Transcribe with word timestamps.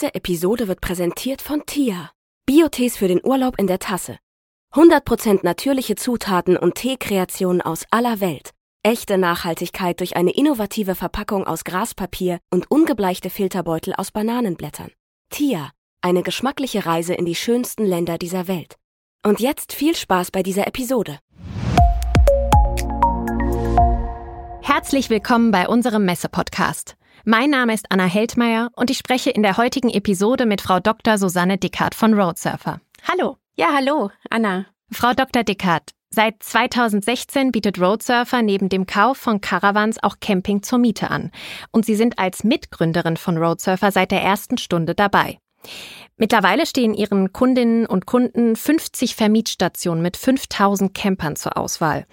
Diese 0.00 0.14
Episode 0.14 0.68
wird 0.68 0.80
präsentiert 0.80 1.42
von 1.42 1.66
TIA. 1.66 2.12
Biotees 2.46 2.96
für 2.96 3.08
den 3.08 3.20
Urlaub 3.20 3.58
in 3.58 3.66
der 3.66 3.80
Tasse. 3.80 4.16
100% 4.72 5.40
natürliche 5.42 5.96
Zutaten 5.96 6.56
und 6.56 6.76
Teekreationen 6.76 7.60
aus 7.60 7.84
aller 7.90 8.20
Welt. 8.20 8.50
Echte 8.84 9.18
Nachhaltigkeit 9.18 9.98
durch 9.98 10.14
eine 10.14 10.30
innovative 10.30 10.94
Verpackung 10.94 11.48
aus 11.48 11.64
Graspapier 11.64 12.38
und 12.52 12.70
ungebleichte 12.70 13.28
Filterbeutel 13.28 13.92
aus 13.92 14.12
Bananenblättern. 14.12 14.92
TIA, 15.30 15.72
eine 16.00 16.22
geschmackliche 16.22 16.86
Reise 16.86 17.14
in 17.14 17.24
die 17.24 17.34
schönsten 17.34 17.84
Länder 17.84 18.18
dieser 18.18 18.46
Welt. 18.46 18.76
Und 19.24 19.40
jetzt 19.40 19.72
viel 19.72 19.96
Spaß 19.96 20.30
bei 20.30 20.44
dieser 20.44 20.68
Episode. 20.68 21.18
Herzlich 24.62 25.10
willkommen 25.10 25.50
bei 25.50 25.66
unserem 25.66 26.04
Messe-Podcast. 26.04 26.97
Mein 27.30 27.50
Name 27.50 27.74
ist 27.74 27.92
Anna 27.92 28.06
Heldmeier 28.06 28.70
und 28.74 28.88
ich 28.90 28.96
spreche 28.96 29.28
in 29.28 29.42
der 29.42 29.58
heutigen 29.58 29.90
Episode 29.90 30.46
mit 30.46 30.62
Frau 30.62 30.80
Dr. 30.80 31.18
Susanne 31.18 31.58
Dickert 31.58 31.94
von 31.94 32.18
Roadsurfer. 32.18 32.80
Hallo. 33.06 33.36
Ja, 33.54 33.66
hallo, 33.74 34.10
Anna. 34.30 34.64
Frau 34.90 35.12
Dr. 35.12 35.44
Dickert, 35.44 35.90
seit 36.08 36.42
2016 36.42 37.52
bietet 37.52 37.78
Roadsurfer 37.78 38.40
neben 38.40 38.70
dem 38.70 38.86
Kauf 38.86 39.18
von 39.18 39.42
Caravans 39.42 40.02
auch 40.02 40.20
Camping 40.22 40.62
zur 40.62 40.78
Miete 40.78 41.10
an. 41.10 41.30
Und 41.70 41.84
Sie 41.84 41.96
sind 41.96 42.18
als 42.18 42.44
Mitgründerin 42.44 43.18
von 43.18 43.36
Roadsurfer 43.36 43.92
seit 43.92 44.10
der 44.10 44.22
ersten 44.22 44.56
Stunde 44.56 44.94
dabei. 44.94 45.38
Mittlerweile 46.16 46.64
stehen 46.64 46.94
Ihren 46.94 47.34
Kundinnen 47.34 47.84
und 47.84 48.06
Kunden 48.06 48.56
50 48.56 49.14
Vermietstationen 49.14 50.02
mit 50.02 50.16
5000 50.16 50.94
Campern 50.94 51.36
zur 51.36 51.58
Auswahl. 51.58 52.06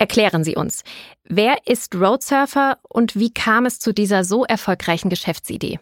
Erklären 0.00 0.44
Sie 0.44 0.56
uns, 0.56 0.82
wer 1.24 1.58
ist 1.66 1.94
Roadsurfer 1.94 2.78
und 2.88 3.16
wie 3.16 3.34
kam 3.34 3.66
es 3.66 3.78
zu 3.78 3.92
dieser 3.92 4.24
so 4.24 4.46
erfolgreichen 4.46 5.10
Geschäftsidee? 5.10 5.78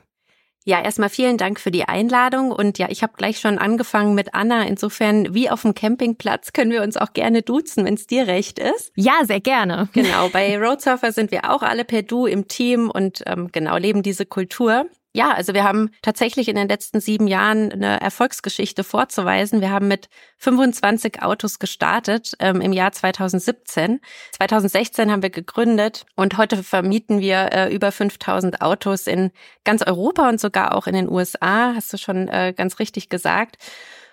Ja, 0.64 0.82
erstmal 0.82 1.09
vielen 1.09 1.38
Dank 1.38 1.60
für 1.60 1.70
die 1.70 1.84
Einladung 1.84 2.50
und 2.50 2.78
ja, 2.78 2.88
ich 2.90 3.04
habe 3.04 3.12
gleich 3.16 3.38
schon 3.38 3.59
angefangen 3.59 4.16
mit 4.16 4.34
Anna. 4.34 4.64
Insofern, 4.64 5.34
wie 5.34 5.48
auf 5.48 5.62
dem 5.62 5.73
Campingplatz, 5.73 6.52
können 6.52 6.73
wir 6.73 6.82
uns 6.82 6.96
auch 6.96 7.12
gerne 7.12 7.43
duzen, 7.43 7.84
wenn 7.84 7.95
es 7.95 8.09
dir 8.09 8.26
recht 8.26 8.59
ist. 8.59 8.90
Ja, 8.96 9.20
sehr 9.23 9.40
gerne. 9.40 9.88
Genau, 9.93 10.28
bei 10.30 10.59
Roadsurfer 10.59 11.12
sind 11.12 11.30
wir 11.30 11.48
auch 11.48 11.62
alle 11.62 11.84
per 11.84 12.02
Du 12.02 12.26
im 12.26 12.48
Team 12.48 12.90
und 12.90 13.23
ähm, 13.24 13.50
genau 13.52 13.76
leben 13.76 14.02
diese 14.02 14.26
Kultur. 14.26 14.87
Ja, 15.19 15.33
also 15.33 15.52
wir 15.52 15.65
haben 15.65 15.91
tatsächlich 16.01 16.47
in 16.47 16.55
den 16.55 16.69
letzten 16.69 17.01
sieben 17.01 17.27
Jahren 17.27 17.73
eine 17.73 18.01
Erfolgsgeschichte 18.01 18.85
vorzuweisen. 18.85 19.61
Wir 19.61 19.71
haben 19.71 19.88
mit 19.88 20.09
25 20.37 21.24
Autos 21.24 21.59
gestartet 21.59 22.37
ähm, 22.38 22.61
im 22.61 22.73
Jahr 22.73 22.93
2017. 22.93 23.99
2016 24.37 25.11
haben 25.11 25.23
wir 25.24 25.30
gegründet 25.30 26.07
und 26.15 26.39
heute 26.39 26.63
vermieten 26.63 27.19
wir 27.19 27.52
äh, 27.52 27.74
über 27.74 27.91
5000 27.91 28.63
Autos 28.63 29.09
in 29.09 29.33
ganz 29.65 29.83
Europa 29.83 30.29
und 30.29 30.39
sogar 30.39 30.77
auch 30.77 30.87
in 30.87 30.95
den 30.95 31.11
USA. 31.11 31.74
Hast 31.74 31.93
du 31.93 31.96
schon 31.96 32.29
äh, 32.29 32.55
ganz 32.57 32.79
richtig 32.79 33.09
gesagt. 33.09 33.57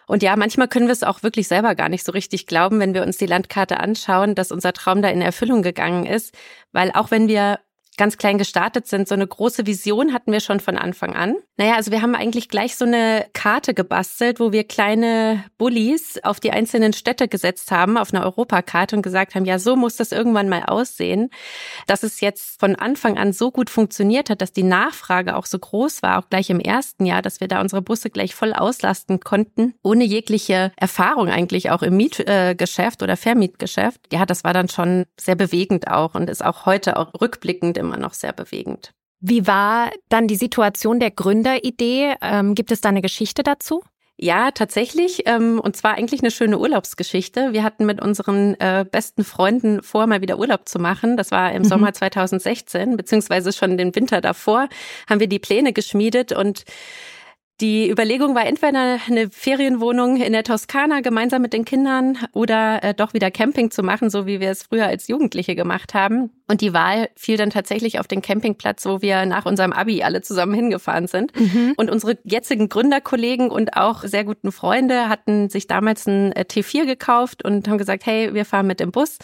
Und 0.08 0.24
ja, 0.24 0.36
manchmal 0.36 0.68
können 0.68 0.88
wir 0.88 0.94
es 0.94 1.04
auch 1.04 1.22
wirklich 1.22 1.48
selber 1.48 1.76
gar 1.76 1.90
nicht 1.90 2.04
so 2.04 2.14
richtig 2.14 2.48
glauben, 2.48 2.80
wenn 2.80 2.96
wir 2.96 3.04
uns 3.04 3.18
die 3.18 3.28
Landkarte 3.28 3.80
anschauen, 3.80 4.34
dass 4.34 4.52
unser 4.52 4.74
Traum 4.74 5.04
da 5.04 5.10
in 5.10 5.22
Erfüllung 5.22 5.62
gegangen 5.62 6.08
ist. 6.08 6.36
Weil 6.72 6.92
auch 6.92 7.12
wenn 7.12 7.28
wir 7.28 7.60
ganz 7.98 8.18
klein 8.18 8.38
gestartet 8.38 8.88
sind. 8.88 9.08
So 9.08 9.16
eine 9.16 9.28
große 9.28 9.66
Vision 9.66 10.14
hatten 10.14 10.32
wir 10.32 10.40
schon 10.40 10.60
von 10.60 10.78
Anfang 10.78 11.16
an. 11.16 11.36
Naja, 11.58 11.76
also 11.76 11.92
wir 11.92 12.02
haben 12.02 12.16
eigentlich 12.16 12.50
gleich 12.50 12.76
so 12.76 12.84
eine 12.84 13.26
Karte 13.34 13.74
gebastelt, 13.74 14.40
wo 14.40 14.52
wir 14.52 14.66
kleine 14.66 15.44
Bullies 15.58 16.20
auf 16.24 16.40
die 16.40 16.52
einzelnen 16.52 16.92
Städte 16.92 17.28
gesetzt 17.30 17.72
haben, 17.72 17.98
auf 17.98 18.14
einer 18.14 18.26
Europakarte 18.26 18.96
und 18.96 19.02
gesagt 19.02 19.36
haben, 19.36 19.46
ja, 19.46 19.58
so 19.58 19.78
muss 19.78 19.96
das 19.96 20.12
irgendwann 20.12 20.50
mal 20.50 20.64
aussehen. 20.64 21.30
Dass 21.88 22.04
es 22.04 22.20
jetzt 22.20 22.60
von 22.60 22.76
Anfang 22.76 23.18
an 23.18 23.32
so 23.32 23.52
gut 23.52 23.70
funktioniert 23.70 24.30
hat, 24.30 24.42
dass 24.42 24.52
die 24.52 24.64
Nachfrage 24.64 25.38
auch 25.38 25.46
so 25.46 25.58
groß 25.58 26.02
war, 26.04 26.20
auch 26.20 26.30
gleich 26.30 26.50
im 26.50 26.60
ersten 26.60 27.06
Jahr, 27.06 27.22
dass 27.22 27.40
wir 27.40 27.48
da 27.48 27.62
unsere 27.62 27.82
Busse 27.82 28.10
gleich 28.10 28.36
voll 28.36 28.54
auslasten 28.54 29.22
konnten, 29.22 29.76
ohne 29.82 30.04
jegliche 30.04 30.72
Erfahrung 30.76 31.30
eigentlich 31.30 31.72
auch 31.72 31.84
im 31.84 31.96
Mietgeschäft 31.96 33.02
oder 33.02 33.16
Vermietgeschäft. 33.16 34.02
Ja, 34.12 34.26
das 34.26 34.44
war 34.44 34.54
dann 34.54 34.68
schon 34.68 35.06
sehr 35.18 35.36
bewegend 35.36 35.88
auch 35.88 36.16
und 36.16 36.30
ist 36.30 36.44
auch 36.44 36.66
heute 36.66 36.98
auch 36.98 37.14
rückblickend 37.20 37.78
immer 37.86 37.98
noch 37.98 38.14
sehr 38.14 38.34
bewegend. 38.34 38.92
Wie 39.20 39.48
war 39.48 39.92
dann 40.10 40.28
die 40.28 40.36
Situation 40.36 41.00
der 41.00 41.12
Gründeridee? 41.12 42.16
Ähm, 42.22 42.54
gibt 42.54 42.72
es 42.72 42.82
da 42.82 42.90
eine 42.90 43.02
Geschichte 43.02 43.44
dazu? 43.44 43.82
Ja, 44.18 44.52
tatsächlich. 44.52 45.24
Ähm, 45.26 45.60
und 45.60 45.76
zwar 45.76 45.96
eigentlich 45.96 46.22
eine 46.22 46.32
schöne 46.32 46.58
Urlaubsgeschichte. 46.58 47.52
Wir 47.52 47.64
hatten 47.64 47.86
mit 47.86 48.02
unseren 48.02 48.54
äh, 48.60 48.86
besten 48.90 49.26
Freunden 49.26 49.84
vor, 49.84 50.08
mal 50.08 50.22
wieder 50.22 50.40
Urlaub 50.40 50.70
zu 50.70 50.80
machen. 50.80 51.18
Das 51.18 51.32
war 51.32 51.52
im 51.52 51.64
mhm. 51.64 51.68
Sommer 51.68 51.94
2016, 51.94 52.96
beziehungsweise 52.96 53.52
schon 53.52 53.78
den 53.78 53.94
Winter 53.94 54.22
davor, 54.22 54.70
haben 55.10 55.20
wir 55.20 55.28
die 55.28 55.40
Pläne 55.40 55.74
geschmiedet 55.74 56.32
und 56.32 56.64
die 57.62 57.90
Überlegung 57.90 58.36
war 58.36 58.46
entweder 58.46 59.00
eine 59.08 59.30
Ferienwohnung 59.30 60.18
in 60.18 60.34
der 60.34 60.44
Toskana 60.44 61.00
gemeinsam 61.00 61.42
mit 61.42 61.54
den 61.54 61.64
Kindern 61.64 62.18
oder 62.34 62.84
äh, 62.84 62.94
doch 62.94 63.14
wieder 63.14 63.32
Camping 63.32 63.72
zu 63.72 63.82
machen, 63.82 64.10
so 64.10 64.26
wie 64.26 64.42
wir 64.42 64.50
es 64.50 64.64
früher 64.64 64.88
als 64.88 65.08
Jugendliche 65.08 65.56
gemacht 65.56 65.94
haben. 65.94 66.32
Und 66.50 66.60
die 66.60 66.74
Wahl 66.74 67.10
fiel 67.16 67.38
dann 67.38 67.52
tatsächlich 67.52 67.98
auf 68.00 68.08
den 68.08 68.22
Campingplatz, 68.22 68.86
wo 68.86 69.02
wir 69.02 69.26
nach 69.26 69.46
unserem 69.46 69.72
Abi 69.72 70.04
alle 70.04 70.22
zusammen 70.22 70.54
hingefahren 70.54 71.08
sind. 71.08 71.32
Mhm. 71.40 71.74
Und 71.78 71.90
unsere 71.90 72.18
jetzigen 72.26 72.68
Gründerkollegen 72.68 73.50
und 73.50 73.78
auch 73.78 74.04
sehr 74.04 74.26
guten 74.26 74.52
Freunde 74.52 75.08
hatten 75.08 75.50
sich 75.50 75.66
damals 75.66 76.08
ein 76.08 76.34
äh, 76.34 76.42
T4 76.42 76.86
gekauft 76.86 77.46
und 77.46 77.70
haben 77.70 77.78
gesagt, 77.78 78.06
hey, 78.06 78.34
wir 78.34 78.44
fahren 78.44 78.68
mit 78.68 78.82
dem 78.82 78.92
Bus. 78.92 79.18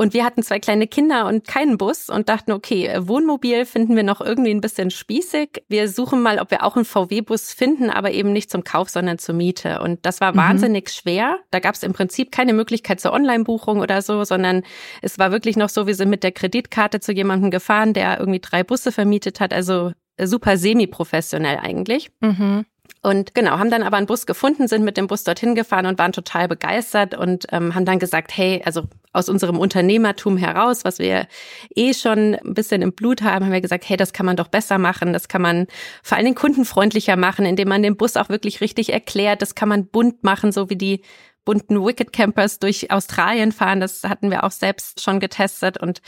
Und 0.00 0.14
wir 0.14 0.24
hatten 0.24 0.44
zwei 0.44 0.60
kleine 0.60 0.86
Kinder 0.86 1.26
und 1.26 1.48
keinen 1.48 1.76
Bus 1.76 2.08
und 2.08 2.28
dachten, 2.28 2.52
okay, 2.52 2.88
Wohnmobil 3.00 3.64
finden 3.64 3.96
wir 3.96 4.04
noch 4.04 4.20
irgendwie 4.20 4.52
ein 4.52 4.60
bisschen 4.60 4.92
spießig. 4.92 5.64
Wir 5.68 5.88
suchen 5.88 6.22
mal, 6.22 6.38
ob 6.38 6.52
wir 6.52 6.62
auch 6.62 6.76
einen 6.76 6.84
VW-Bus 6.84 7.52
finden, 7.52 7.90
aber 7.90 8.12
eben 8.12 8.32
nicht 8.32 8.48
zum 8.48 8.62
Kauf, 8.62 8.90
sondern 8.90 9.18
zur 9.18 9.34
Miete. 9.34 9.80
Und 9.80 10.06
das 10.06 10.20
war 10.20 10.34
mhm. 10.34 10.36
wahnsinnig 10.36 10.90
schwer. 10.90 11.40
Da 11.50 11.58
gab 11.58 11.74
es 11.74 11.82
im 11.82 11.94
Prinzip 11.94 12.30
keine 12.30 12.52
Möglichkeit 12.52 13.00
zur 13.00 13.12
Online-Buchung 13.12 13.80
oder 13.80 14.00
so, 14.00 14.22
sondern 14.22 14.62
es 15.02 15.18
war 15.18 15.32
wirklich 15.32 15.56
noch 15.56 15.68
so, 15.68 15.88
wir 15.88 15.96
sind 15.96 16.10
mit 16.10 16.22
der 16.22 16.30
Kreditkarte 16.30 17.00
zu 17.00 17.10
jemandem 17.10 17.50
gefahren, 17.50 17.92
der 17.92 18.20
irgendwie 18.20 18.38
drei 18.38 18.62
Busse 18.62 18.92
vermietet 18.92 19.40
hat. 19.40 19.52
Also 19.52 19.90
super 20.22 20.58
semi-professionell 20.58 21.58
eigentlich. 21.58 22.12
Mhm. 22.20 22.66
Und 23.00 23.34
genau, 23.34 23.52
haben 23.52 23.70
dann 23.70 23.82
aber 23.82 23.96
einen 23.96 24.06
Bus 24.06 24.26
gefunden, 24.26 24.66
sind 24.66 24.84
mit 24.84 24.96
dem 24.96 25.06
Bus 25.06 25.22
dorthin 25.22 25.54
gefahren 25.54 25.86
und 25.86 25.98
waren 25.98 26.12
total 26.12 26.48
begeistert 26.48 27.16
und 27.16 27.46
ähm, 27.52 27.74
haben 27.74 27.84
dann 27.84 27.98
gesagt, 27.98 28.36
hey, 28.36 28.60
also 28.64 28.82
aus 29.12 29.28
unserem 29.28 29.58
Unternehmertum 29.58 30.36
heraus, 30.36 30.84
was 30.84 30.98
wir 30.98 31.28
eh 31.74 31.94
schon 31.94 32.34
ein 32.34 32.54
bisschen 32.54 32.82
im 32.82 32.92
Blut 32.92 33.22
haben, 33.22 33.44
haben 33.44 33.52
wir 33.52 33.60
gesagt, 33.60 33.88
hey, 33.88 33.96
das 33.96 34.12
kann 34.12 34.26
man 34.26 34.36
doch 34.36 34.48
besser 34.48 34.78
machen, 34.78 35.12
das 35.12 35.28
kann 35.28 35.42
man 35.42 35.66
vor 36.02 36.16
allen 36.16 36.24
Dingen 36.24 36.36
kundenfreundlicher 36.36 37.16
machen, 37.16 37.46
indem 37.46 37.68
man 37.68 37.82
den 37.82 37.96
Bus 37.96 38.16
auch 38.16 38.28
wirklich 38.28 38.60
richtig 38.60 38.92
erklärt, 38.92 39.42
das 39.42 39.54
kann 39.54 39.68
man 39.68 39.86
bunt 39.86 40.24
machen, 40.24 40.52
so 40.52 40.68
wie 40.68 40.76
die 40.76 41.02
bunten 41.48 41.82
Wicked 41.82 42.12
Campers 42.12 42.58
durch 42.58 42.90
Australien 42.90 43.52
fahren. 43.52 43.80
Das 43.80 44.04
hatten 44.04 44.30
wir 44.30 44.44
auch 44.44 44.50
selbst 44.50 45.00
schon 45.00 45.18
getestet 45.18 45.78
und 45.78 46.02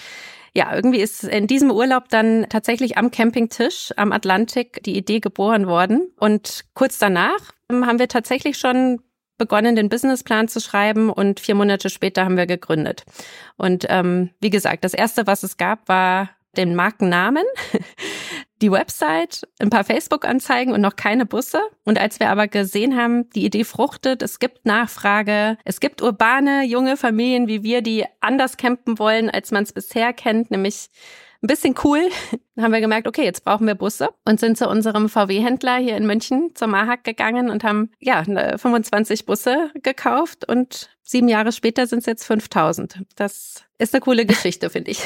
ja, 0.52 0.74
irgendwie 0.74 1.00
ist 1.00 1.24
in 1.24 1.46
diesem 1.46 1.70
Urlaub 1.70 2.10
dann 2.10 2.44
tatsächlich 2.50 2.98
am 2.98 3.10
Campingtisch 3.10 3.90
am 3.96 4.12
Atlantik 4.12 4.82
die 4.82 4.98
Idee 4.98 5.20
geboren 5.20 5.66
worden. 5.66 6.12
Und 6.18 6.66
kurz 6.74 6.98
danach 6.98 7.52
haben 7.70 7.98
wir 7.98 8.08
tatsächlich 8.08 8.58
schon 8.58 9.00
begonnen, 9.38 9.76
den 9.76 9.88
Businessplan 9.88 10.48
zu 10.48 10.60
schreiben 10.60 11.08
und 11.08 11.40
vier 11.40 11.54
Monate 11.54 11.88
später 11.88 12.26
haben 12.26 12.36
wir 12.36 12.46
gegründet. 12.46 13.04
Und 13.56 13.86
ähm, 13.88 14.28
wie 14.42 14.50
gesagt, 14.50 14.84
das 14.84 14.92
erste, 14.92 15.26
was 15.26 15.42
es 15.42 15.56
gab, 15.56 15.88
war 15.88 16.28
den 16.54 16.74
Markennamen, 16.74 17.44
die 18.60 18.70
Website, 18.70 19.48
ein 19.58 19.70
paar 19.70 19.84
Facebook-Anzeigen 19.84 20.72
und 20.72 20.80
noch 20.80 20.96
keine 20.96 21.26
Busse. 21.26 21.60
Und 21.84 21.98
als 21.98 22.20
wir 22.20 22.30
aber 22.30 22.46
gesehen 22.48 22.96
haben, 22.96 23.30
die 23.30 23.44
Idee 23.44 23.64
fruchtet, 23.64 24.22
es 24.22 24.38
gibt 24.38 24.66
Nachfrage, 24.66 25.56
es 25.64 25.80
gibt 25.80 26.02
urbane, 26.02 26.64
junge 26.64 26.96
Familien 26.96 27.48
wie 27.48 27.62
wir, 27.62 27.82
die 27.82 28.04
anders 28.20 28.56
campen 28.56 28.98
wollen, 28.98 29.30
als 29.30 29.50
man 29.50 29.62
es 29.62 29.72
bisher 29.72 30.12
kennt, 30.12 30.50
nämlich 30.50 30.90
ein 31.42 31.46
bisschen 31.46 31.74
cool. 31.84 32.08
Dann 32.54 32.64
haben 32.64 32.72
wir 32.72 32.80
gemerkt, 32.80 33.08
okay, 33.08 33.24
jetzt 33.24 33.44
brauchen 33.44 33.66
wir 33.66 33.74
Busse 33.74 34.10
und 34.24 34.40
sind 34.40 34.58
zu 34.58 34.68
unserem 34.68 35.08
VW-Händler 35.08 35.76
hier 35.76 35.96
in 35.96 36.06
München, 36.06 36.50
zur 36.54 36.68
Mahak 36.68 37.04
gegangen 37.04 37.50
und 37.50 37.64
haben 37.64 37.90
ja 37.98 38.22
25 38.24 39.24
Busse 39.24 39.70
gekauft 39.82 40.46
und 40.46 40.90
sieben 41.02 41.28
Jahre 41.28 41.52
später 41.52 41.86
sind 41.86 42.00
es 42.00 42.06
jetzt 42.06 42.24
5000. 42.24 43.02
Das 43.16 43.64
ist 43.78 43.94
eine 43.94 44.00
coole 44.00 44.26
Geschichte, 44.26 44.70
finde 44.70 44.92
ich. 44.92 45.00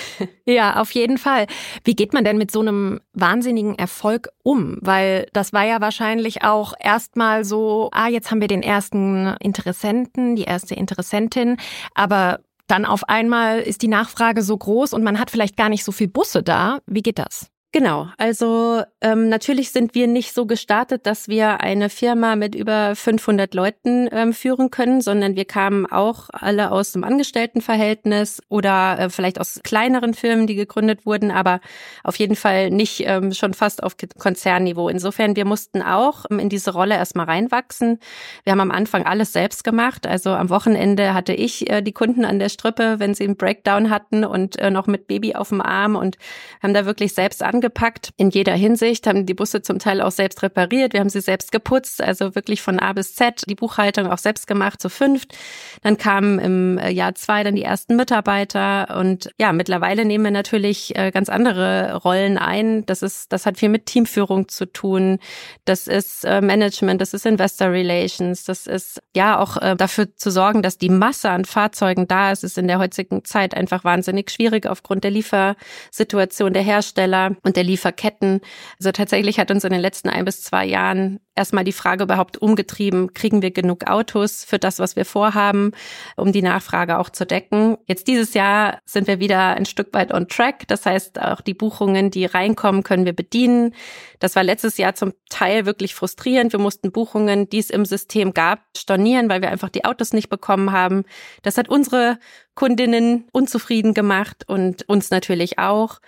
Ja, 0.45 0.81
auf 0.81 0.91
jeden 0.91 1.19
Fall. 1.19 1.47
Wie 1.85 1.95
geht 1.95 2.13
man 2.13 2.25
denn 2.25 2.39
mit 2.39 2.51
so 2.51 2.61
einem 2.61 3.01
wahnsinnigen 3.13 3.79
Erfolg 3.79 4.29
um? 4.43 4.79
Weil 4.81 5.29
das 5.33 5.53
war 5.53 5.65
ja 5.65 5.81
wahrscheinlich 5.81 6.43
auch 6.43 6.75
erstmal 6.79 7.45
so, 7.45 7.91
ah, 7.93 8.09
jetzt 8.09 8.31
haben 8.31 8.41
wir 8.41 8.49
den 8.49 8.63
ersten 8.63 9.35
Interessenten, 9.41 10.37
die 10.37 10.45
erste 10.45 10.75
Interessentin, 10.75 11.57
aber 11.95 12.41
dann 12.67 12.85
auf 12.85 13.09
einmal 13.09 13.61
ist 13.61 13.83
die 13.83 13.89
Nachfrage 13.89 14.43
so 14.43 14.57
groß 14.57 14.93
und 14.93 15.03
man 15.03 15.19
hat 15.21 15.31
vielleicht 15.31 15.57
gar 15.57 15.69
nicht 15.69 15.85
so 15.85 15.93
viel 15.93 16.09
Busse 16.09 16.43
da. 16.43 16.79
Wie 16.87 17.03
geht 17.03 17.19
das? 17.19 17.49
Genau, 17.75 18.07
also 18.19 18.85
ähm, 19.01 19.29
natürlich 19.29 19.73
sind 19.73 19.97
wir 19.97 20.07
nicht 20.07 20.33
so 20.33 20.47
gestartet, 20.47 21.07
dass 21.07 21.27
wir 21.27 21.61
eine 21.61 21.91
Firma 21.91 22.37
mit 22.37 22.55
über 22.55 22.95
500 22.95 23.53
Leuten 23.53 24.09
ähm, 24.13 24.33
führen 24.33 24.71
können, 24.71 25.01
sondern 25.01 25.35
wir 25.35 25.45
kamen 25.45 25.85
auch 25.85 26.29
alle 26.33 26.71
aus 26.71 26.93
dem 26.93 27.03
Angestelltenverhältnis 27.03 28.41
oder 28.49 28.97
äh, 29.01 29.11
vielleicht 29.11 29.41
aus 29.41 29.59
kleineren 29.65 30.15
Firmen, 30.15 30.47
die 30.47 30.55
gegründet 30.55 31.05
wurden, 31.05 31.33
aber 31.33 31.59
auf 32.05 32.15
jeden 32.15 32.37
Fall 32.37 32.71
nicht 32.71 33.03
ähm, 33.09 33.33
schon 33.33 33.55
fast 33.55 33.83
auf 33.83 33.97
Konzernniveau. 34.21 34.89
Insofern, 34.89 35.35
wir 35.35 35.45
mussten 35.45 35.83
auch 35.83 36.27
ähm, 36.31 36.39
in 36.39 36.51
diese 36.51 36.73
Rolle 36.73 36.95
erstmal 36.95 37.27
reinwachsen. 37.27 37.99
Wir 38.45 38.53
haben 38.53 38.61
am 38.61 38.71
Anfang 38.71 39.05
alles 39.05 39.33
selbst 39.33 39.65
gemacht. 39.65 40.07
Also 40.07 40.31
am 40.31 40.49
Wochenende 40.49 41.13
hatte 41.13 41.33
ich 41.33 41.69
äh, 41.69 41.83
die 41.83 41.91
Kunden 41.91 42.25
an 42.25 42.39
der 42.39 42.51
Strippe, 42.51 43.01
wenn 43.01 43.15
sie 43.15 43.25
einen 43.25 43.37
Breakdown 43.37 43.91
hatten 43.91 44.25
und 44.25 44.61
äh, 44.61 44.71
noch 44.71 44.87
mit 44.87 45.09
Baby 45.09 45.35
auf 45.35 45.49
dem 45.49 45.61
Arm 45.61 45.97
und 45.97 46.19
haben 46.63 46.73
da 46.73 46.87
wirklich 46.87 47.15
selbst 47.15 47.43
angefangen 47.43 47.64
angepackt 47.65 48.11
in 48.17 48.31
jeder 48.31 48.55
Hinsicht, 48.55 49.07
haben 49.07 49.25
die 49.25 49.35
Busse 49.35 49.63
zum 49.63 49.79
Teil 49.79 50.03
auch 50.03 50.11
selbst 50.11 50.43
repariert, 50.43 50.93
wir 50.93 51.01
haben 51.01 51.09
sie 51.09 51.21
selbst 51.21 51.51
geputzt, 51.51 52.03
also 52.03 52.35
wirklich 52.35 52.61
von 52.61 52.79
A 52.79 52.93
bis 52.93 53.15
Z, 53.15 53.45
die 53.49 53.55
Buchhaltung 53.55 54.07
auch 54.07 54.19
selbst 54.19 54.47
gemacht, 54.47 54.83
zu 54.83 54.91
fünft. 54.91 55.35
Dann 55.83 55.97
kamen 55.97 56.39
im 56.39 56.79
äh, 56.79 56.91
Jahr 56.91 57.15
zwei 57.15 57.43
dann 57.43 57.55
die 57.55 57.63
ersten 57.63 57.97
Mitarbeiter 57.97 58.99
und 58.99 59.31
ja, 59.39 59.53
mittlerweile 59.53 60.05
nehmen 60.05 60.25
wir 60.25 60.31
natürlich 60.31 60.97
äh, 60.97 61.11
ganz 61.11 61.29
andere 61.29 61.95
Rollen 62.05 62.37
ein. 62.37 62.85
Das 62.85 63.03
ist, 63.03 63.33
das 63.33 63.47
hat 63.47 63.57
viel 63.57 63.71
mit 63.71 63.87
Teamführung 63.87 64.49
zu 64.49 64.67
tun. 64.67 65.19
Das 65.65 65.87
ist 65.87 66.25
äh, 66.25 66.43
Management, 66.43 67.01
das 67.01 67.15
ist 67.15 67.25
Investor 67.25 67.69
Relations, 67.69 68.45
das 68.45 68.67
ist 68.67 69.01
ja 69.17 69.39
auch 69.39 69.57
dafür 69.77 70.15
zu 70.17 70.31
sorgen, 70.31 70.63
dass 70.63 70.79
die 70.79 70.89
Masse 70.89 71.31
an 71.31 71.45
Fahrzeugen 71.45 72.07
da 72.09 72.33
ist. 72.33 72.45
Ist 72.45 72.59
in 72.59 72.69
der 72.69 72.79
heutigen 72.79 73.25
Zeit 73.25 73.55
einfach 73.55 73.85
wahnsinnig 73.85 74.31
schwierig 74.31 74.67
aufgrund 74.67 75.05
der 75.05 75.11
Liefersituation 75.11 76.53
der 76.53 76.63
Hersteller. 76.63 77.37
Und 77.43 77.54
der 77.57 77.65
Lieferketten. 77.65 78.41
Also 78.79 78.93
tatsächlich 78.93 79.39
hat 79.39 79.51
uns 79.51 79.65
in 79.65 79.73
den 79.73 79.81
letzten 79.81 80.09
ein 80.09 80.25
bis 80.25 80.43
zwei 80.43 80.65
Jahren 80.67 81.21
erstmal 81.35 81.65
die 81.65 81.73
Frage 81.73 82.05
überhaupt 82.05 82.39
umgetrieben, 82.39 83.13
kriegen 83.13 83.43
wir 83.43 83.51
genug 83.51 83.89
Autos 83.89 84.45
für 84.45 84.59
das, 84.59 84.79
was 84.79 84.97
wir 84.97 85.05
vorhaben, 85.05 85.73
um 86.17 86.33
die 86.33 86.43
Nachfrage 86.43 86.99
auch 86.99 87.11
zu 87.11 87.27
decken. 87.27 87.77
Jetzt 87.87 88.07
dieses 88.07 88.35
Jahr 88.35 88.79
sind 88.85 89.07
wir 89.07 89.21
wieder 89.21 89.55
ein 89.55 89.67
Stück 89.67 89.93
weit 89.93 90.13
on 90.13 90.29
track. 90.29 90.67
Das 90.69 90.87
heißt, 90.87 91.21
auch 91.21 91.41
die 91.41 91.55
Buchungen, 91.55 92.11
die 92.11 92.25
reinkommen, 92.25 92.83
können 92.83 93.05
wir 93.05 93.13
bedienen. 93.13 93.75
Das 94.21 94.37
war 94.37 94.45
letztes 94.45 94.77
Jahr 94.77 94.95
zum 94.95 95.13
Teil 95.29 95.67
wirklich 95.67 95.95
frustrierend. 95.95 96.53
Wir 96.53 96.61
mussten 96.61 96.93
Buchungen, 96.93 97.49
die 97.49 97.59
es 97.59 97.71
im 97.71 97.85
System 97.85 98.33
gab, 98.33 98.61
stornieren, 98.77 99.29
weil 99.29 99.43
wir 99.43 99.51
einfach 99.51 99.69
die 99.69 99.85
Autos 99.85 100.13
nicht 100.13 100.29
bekommen 100.29 100.73
haben. 100.73 101.05
Das 101.43 101.59
hat 101.59 101.69
unsere 101.69 102.19
Kundinnen 102.55 103.25
unzufrieden 103.33 103.95
gemacht 103.95 104.45
und 104.47 104.89
uns 104.89 105.11
natürlich 105.11 105.59
auch. 105.59 105.99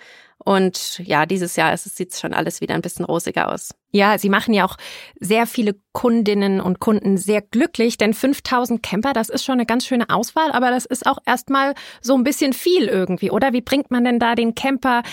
Und 0.47 0.99
ja, 0.99 1.25
dieses 1.25 1.57
Jahr 1.57 1.75
sieht 1.75 2.13
es 2.13 2.21
schon 2.21 2.33
alles 2.33 2.61
wieder 2.61 2.73
ein 2.73 2.81
bisschen 2.81 3.03
rosiger 3.03 3.51
aus. 3.51 3.75
Ja, 3.91 4.17
Sie 4.17 4.29
machen 4.29 4.53
ja 4.53 4.63
auch 4.63 4.77
sehr 5.19 5.45
viele 5.45 5.75
Kundinnen 5.91 6.61
und 6.61 6.79
Kunden 6.79 7.17
sehr 7.17 7.41
glücklich, 7.41 7.97
denn 7.97 8.13
5000 8.13 8.81
Camper, 8.81 9.11
das 9.11 9.27
ist 9.27 9.43
schon 9.43 9.55
eine 9.55 9.65
ganz 9.65 9.85
schöne 9.85 10.09
Auswahl, 10.09 10.53
aber 10.53 10.69
das 10.69 10.85
ist 10.85 11.05
auch 11.05 11.17
erstmal 11.25 11.73
so 11.99 12.15
ein 12.15 12.23
bisschen 12.23 12.53
viel 12.53 12.85
irgendwie, 12.85 13.29
oder? 13.29 13.51
Wie 13.51 13.59
bringt 13.59 13.91
man 13.91 14.05
denn 14.05 14.19
da 14.19 14.35
den 14.35 14.55
Camper 14.55 15.03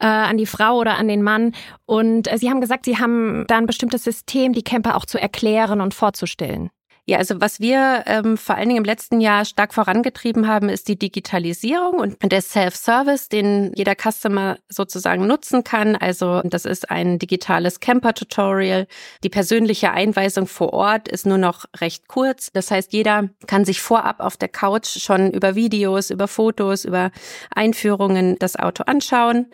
äh, 0.00 0.06
an 0.06 0.38
die 0.38 0.46
Frau 0.46 0.78
oder 0.78 0.98
an 0.98 1.06
den 1.06 1.22
Mann? 1.22 1.52
Und 1.86 2.26
äh, 2.26 2.36
Sie 2.36 2.50
haben 2.50 2.60
gesagt, 2.60 2.84
Sie 2.84 2.98
haben 2.98 3.44
da 3.46 3.58
ein 3.58 3.66
bestimmtes 3.66 4.02
System, 4.02 4.54
die 4.54 4.64
Camper 4.64 4.96
auch 4.96 5.06
zu 5.06 5.20
erklären 5.20 5.80
und 5.80 5.94
vorzustellen. 5.94 6.68
Ja, 7.06 7.18
also 7.18 7.40
was 7.40 7.60
wir 7.60 8.04
ähm, 8.06 8.36
vor 8.36 8.56
allen 8.56 8.68
Dingen 8.68 8.78
im 8.78 8.84
letzten 8.84 9.20
Jahr 9.20 9.44
stark 9.44 9.74
vorangetrieben 9.74 10.46
haben, 10.46 10.68
ist 10.68 10.86
die 10.86 10.98
Digitalisierung 10.98 11.94
und 11.94 12.16
der 12.22 12.42
Self-Service, 12.42 13.28
den 13.28 13.72
jeder 13.74 13.94
Customer 13.94 14.58
sozusagen 14.68 15.26
nutzen 15.26 15.64
kann. 15.64 15.96
Also 15.96 16.42
das 16.44 16.64
ist 16.64 16.90
ein 16.90 17.18
digitales 17.18 17.80
Camper-Tutorial. 17.80 18.86
Die 19.24 19.28
persönliche 19.28 19.92
Einweisung 19.92 20.46
vor 20.46 20.72
Ort 20.72 21.08
ist 21.08 21.26
nur 21.26 21.38
noch 21.38 21.64
recht 21.78 22.06
kurz. 22.06 22.52
Das 22.52 22.70
heißt, 22.70 22.92
jeder 22.92 23.30
kann 23.46 23.64
sich 23.64 23.80
vorab 23.80 24.20
auf 24.20 24.36
der 24.36 24.48
Couch 24.48 24.98
schon 24.98 25.30
über 25.32 25.54
Videos, 25.54 26.10
über 26.10 26.28
Fotos, 26.28 26.84
über 26.84 27.10
Einführungen 27.54 28.36
das 28.38 28.56
Auto 28.56 28.84
anschauen. 28.84 29.46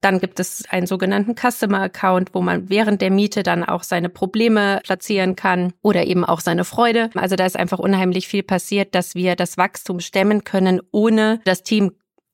Dann 0.00 0.18
gibt 0.18 0.40
es 0.40 0.64
einen 0.70 0.86
sogenannten 0.86 1.34
Customer 1.34 1.80
Account, 1.82 2.34
wo 2.34 2.40
man 2.40 2.70
während 2.70 3.02
der 3.02 3.10
Miete 3.10 3.42
dann 3.42 3.64
auch 3.64 3.82
seine 3.82 4.08
Probleme 4.08 4.80
platzieren 4.82 5.36
kann 5.36 5.72
oder 5.82 6.06
eben 6.06 6.24
auch 6.24 6.40
seine 6.40 6.64
Freude. 6.64 7.10
Also 7.14 7.36
da 7.36 7.44
ist 7.44 7.56
einfach 7.56 7.78
unheimlich 7.78 8.26
viel 8.26 8.42
passiert, 8.42 8.94
dass 8.94 9.14
wir 9.14 9.36
das 9.36 9.58
Wachstum 9.58 10.00
stemmen 10.00 10.44
können, 10.44 10.80
ohne 10.90 11.40
das 11.44 11.62
Team 11.62 11.92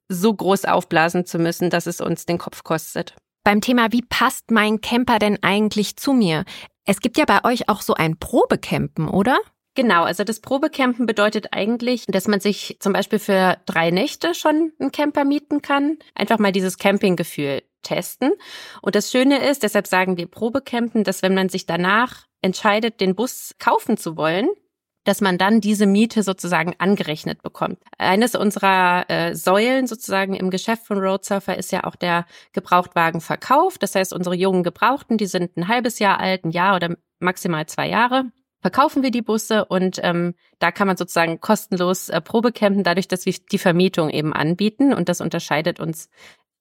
so 0.08 0.32
groß 0.32 0.66
aufblasen 0.66 1.26
zu 1.26 1.38
müssen, 1.38 1.70
dass 1.70 1.86
es 1.86 2.00
uns 2.00 2.26
den 2.26 2.38
Kopf 2.38 2.62
kostet. 2.62 3.16
Beim 3.42 3.60
Thema, 3.60 3.92
wie 3.92 4.02
passt 4.02 4.50
mein 4.50 4.80
Camper 4.80 5.18
denn 5.18 5.38
eigentlich 5.42 5.96
zu 5.96 6.12
mir? 6.12 6.44
Es 6.84 7.00
gibt 7.00 7.18
ja 7.18 7.24
bei 7.24 7.44
euch 7.44 7.68
auch 7.68 7.80
so 7.82 7.94
ein 7.94 8.16
Probecampen, 8.16 9.08
oder? 9.08 9.38
Genau, 9.76 10.04
also 10.04 10.24
das 10.24 10.40
Probecampen 10.40 11.04
bedeutet 11.04 11.48
eigentlich, 11.52 12.06
dass 12.08 12.26
man 12.26 12.40
sich 12.40 12.78
zum 12.80 12.94
Beispiel 12.94 13.18
für 13.18 13.58
drei 13.66 13.90
Nächte 13.90 14.34
schon 14.34 14.72
einen 14.80 14.90
Camper 14.90 15.24
mieten 15.24 15.60
kann. 15.60 15.98
Einfach 16.14 16.38
mal 16.38 16.50
dieses 16.50 16.78
Campinggefühl 16.78 17.62
testen. 17.82 18.32
Und 18.80 18.94
das 18.94 19.10
Schöne 19.10 19.46
ist, 19.46 19.62
deshalb 19.62 19.86
sagen 19.86 20.16
wir 20.16 20.28
Probecampen, 20.28 21.04
dass 21.04 21.22
wenn 21.22 21.34
man 21.34 21.50
sich 21.50 21.66
danach 21.66 22.24
entscheidet, 22.40 23.02
den 23.02 23.14
Bus 23.14 23.54
kaufen 23.58 23.98
zu 23.98 24.16
wollen, 24.16 24.48
dass 25.04 25.20
man 25.20 25.36
dann 25.36 25.60
diese 25.60 25.86
Miete 25.86 26.22
sozusagen 26.22 26.74
angerechnet 26.78 27.42
bekommt. 27.42 27.78
Eines 27.98 28.34
unserer 28.34 29.04
äh, 29.10 29.34
Säulen 29.34 29.86
sozusagen 29.86 30.32
im 30.32 30.48
Geschäft 30.48 30.86
von 30.86 30.98
Roadsurfer 30.98 31.58
ist 31.58 31.70
ja 31.70 31.84
auch 31.84 31.96
der 31.96 32.24
Gebrauchtwagenverkauf. 32.54 33.76
Das 33.76 33.94
heißt, 33.94 34.14
unsere 34.14 34.36
jungen 34.36 34.62
Gebrauchten, 34.62 35.18
die 35.18 35.26
sind 35.26 35.54
ein 35.58 35.68
halbes 35.68 35.98
Jahr 35.98 36.18
alt, 36.18 36.46
ein 36.46 36.50
Jahr 36.50 36.76
oder 36.76 36.96
maximal 37.20 37.66
zwei 37.66 37.88
Jahre 37.88 38.32
verkaufen 38.66 39.04
wir 39.04 39.12
die 39.12 39.22
Busse 39.22 39.64
und 39.64 40.00
ähm, 40.02 40.34
da 40.58 40.72
kann 40.72 40.88
man 40.88 40.96
sozusagen 40.96 41.38
kostenlos 41.38 42.08
äh, 42.08 42.20
Probecampen, 42.20 42.82
dadurch, 42.82 43.06
dass 43.06 43.24
wir 43.24 43.32
die 43.52 43.58
Vermietung 43.58 44.10
eben 44.10 44.32
anbieten 44.32 44.92
und 44.92 45.08
das 45.08 45.20
unterscheidet 45.20 45.78
uns 45.78 46.08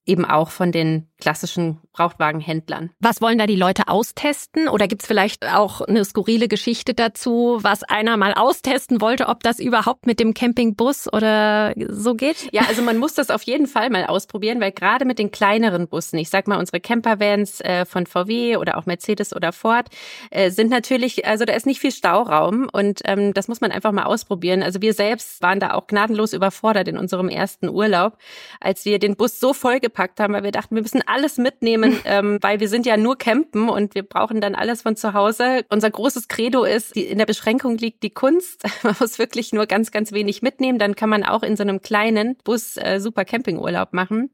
eben 0.06 0.26
auch 0.26 0.50
von 0.50 0.72
den 0.72 1.08
klassischen 1.20 1.80
Brauchtwagenhändlern. 1.94 2.92
Was 3.00 3.22
wollen 3.22 3.38
da 3.38 3.48
die 3.48 3.56
Leute 3.56 3.88
austesten? 3.88 4.68
Oder 4.68 4.88
gibt's 4.88 5.08
vielleicht 5.08 5.48
auch 5.48 5.82
eine 5.82 6.04
skurrile 6.04 6.48
Geschichte 6.48 6.94
dazu, 6.94 7.60
was 7.62 7.84
einer 7.84 8.18
mal 8.18 8.34
austesten 8.34 9.00
wollte, 9.00 9.28
ob 9.28 9.42
das 9.42 9.60
überhaupt 9.60 10.06
mit 10.06 10.20
dem 10.20 10.34
Campingbus 10.34 11.12
oder 11.12 11.74
so 11.90 12.16
geht? 12.16 12.50
Ja, 12.52 12.64
also 12.68 12.82
man 12.82 12.98
muss 12.98 13.14
das 13.14 13.30
auf 13.30 13.44
jeden 13.44 13.66
Fall 13.66 13.90
mal 13.90 14.06
ausprobieren, 14.06 14.60
weil 14.60 14.74
gerade 14.74 15.06
mit 15.06 15.18
den 15.18 15.32
kleineren 15.32 15.88
Bussen, 15.88 16.18
ich 16.18 16.30
sag 16.30 16.48
mal 16.48 16.60
unsere 16.60 16.82
Campervans 16.82 17.62
äh, 17.62 17.86
von 17.86 18.06
VW 18.06 18.58
oder 18.58 18.78
auch 18.78 18.86
Mercedes 18.86 19.34
oder 19.34 19.54
Ford, 19.54 19.88
äh, 20.32 20.52
sind 20.52 20.70
natürlich, 20.70 21.26
also 21.26 21.46
da 21.46 21.54
ist 21.54 21.66
nicht 21.66 21.80
viel 21.80 21.92
Stauraum 21.92 22.68
und 22.72 23.02
ähm, 23.06 23.34
das 23.34 23.48
muss 23.48 23.62
man 23.62 23.72
einfach 23.72 23.94
mal 23.94 24.04
ausprobieren. 24.04 24.64
Also 24.64 24.82
wir 24.82 24.94
selbst 24.94 25.42
waren 25.42 25.62
da 25.62 25.74
auch 25.74 25.88
gnadenlos 25.88 26.34
überfordert 26.34 26.90
in 26.90 26.98
unserem 26.98 27.30
ersten 27.30 27.70
Urlaub, 27.70 28.18
als 28.60 28.84
wir 28.84 29.00
den 29.00 29.16
Bus 29.16 29.40
so 29.40 29.54
vollgepackt 29.96 30.20
haben, 30.20 30.34
weil 30.34 30.44
wir 30.44 30.52
dachten, 30.52 30.76
wir 30.76 30.82
müssen 30.82 31.02
alles 31.06 31.38
mitnehmen, 31.38 32.00
ähm, 32.06 32.38
weil 32.42 32.60
wir 32.60 32.70
sind 32.70 32.86
ja 32.86 32.98
nur 32.98 33.18
campen 33.18 33.70
und 33.70 33.96
wir 33.96 34.04
brauchen 34.04 34.42
dann 34.42 34.56
alles 34.56 34.82
von 34.82 34.96
zu 34.96 35.14
Hause. 35.14 35.66
Unser 35.70 35.90
großes 35.90 36.28
Credo 36.28 36.64
ist, 36.64 36.96
die, 36.96 37.06
in 37.06 37.18
der 37.18 37.26
Beschränkung 37.26 37.78
liegt 37.78 38.04
die 38.04 38.12
Kunst. 38.12 38.64
Man 38.84 38.96
muss 39.00 39.18
wirklich 39.18 39.54
nur 39.54 39.66
ganz, 39.66 39.92
ganz 39.92 40.12
wenig 40.12 40.42
mitnehmen. 40.42 40.80
Dann 40.80 40.96
kann 40.96 41.10
man 41.10 41.24
auch 41.24 41.44
in 41.44 41.56
so 41.56 41.64
einem 41.64 41.82
kleinen 41.82 42.36
Bus 42.44 42.78
äh, 42.78 43.00
super 43.00 43.26
Campingurlaub 43.26 43.94
machen. 43.94 44.30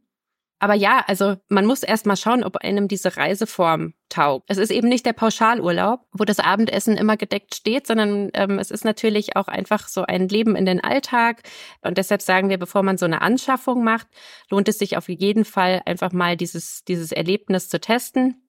Aber 0.61 0.75
ja, 0.75 1.03
also 1.07 1.37
man 1.49 1.65
muss 1.65 1.81
erst 1.81 2.05
mal 2.05 2.15
schauen, 2.15 2.43
ob 2.43 2.57
einem 2.57 2.87
diese 2.87 3.17
Reiseform 3.17 3.95
taugt. 4.09 4.45
Es 4.47 4.59
ist 4.59 4.69
eben 4.69 4.89
nicht 4.89 5.07
der 5.07 5.13
Pauschalurlaub, 5.13 6.01
wo 6.11 6.23
das 6.23 6.37
Abendessen 6.37 6.97
immer 6.97 7.17
gedeckt 7.17 7.55
steht, 7.55 7.87
sondern 7.87 8.29
ähm, 8.35 8.59
es 8.59 8.69
ist 8.69 8.85
natürlich 8.85 9.35
auch 9.35 9.47
einfach 9.47 9.87
so 9.87 10.03
ein 10.03 10.27
Leben 10.27 10.55
in 10.55 10.67
den 10.67 10.79
Alltag. 10.79 11.41
Und 11.81 11.97
deshalb 11.97 12.21
sagen 12.21 12.49
wir, 12.49 12.59
bevor 12.59 12.83
man 12.83 12.99
so 12.99 13.05
eine 13.05 13.23
Anschaffung 13.23 13.83
macht, 13.83 14.05
lohnt 14.51 14.67
es 14.67 14.77
sich 14.77 14.97
auf 14.97 15.09
jeden 15.09 15.45
Fall 15.45 15.81
einfach 15.87 16.11
mal 16.11 16.37
dieses, 16.37 16.83
dieses 16.83 17.11
Erlebnis 17.11 17.67
zu 17.67 17.79
testen. 17.79 18.40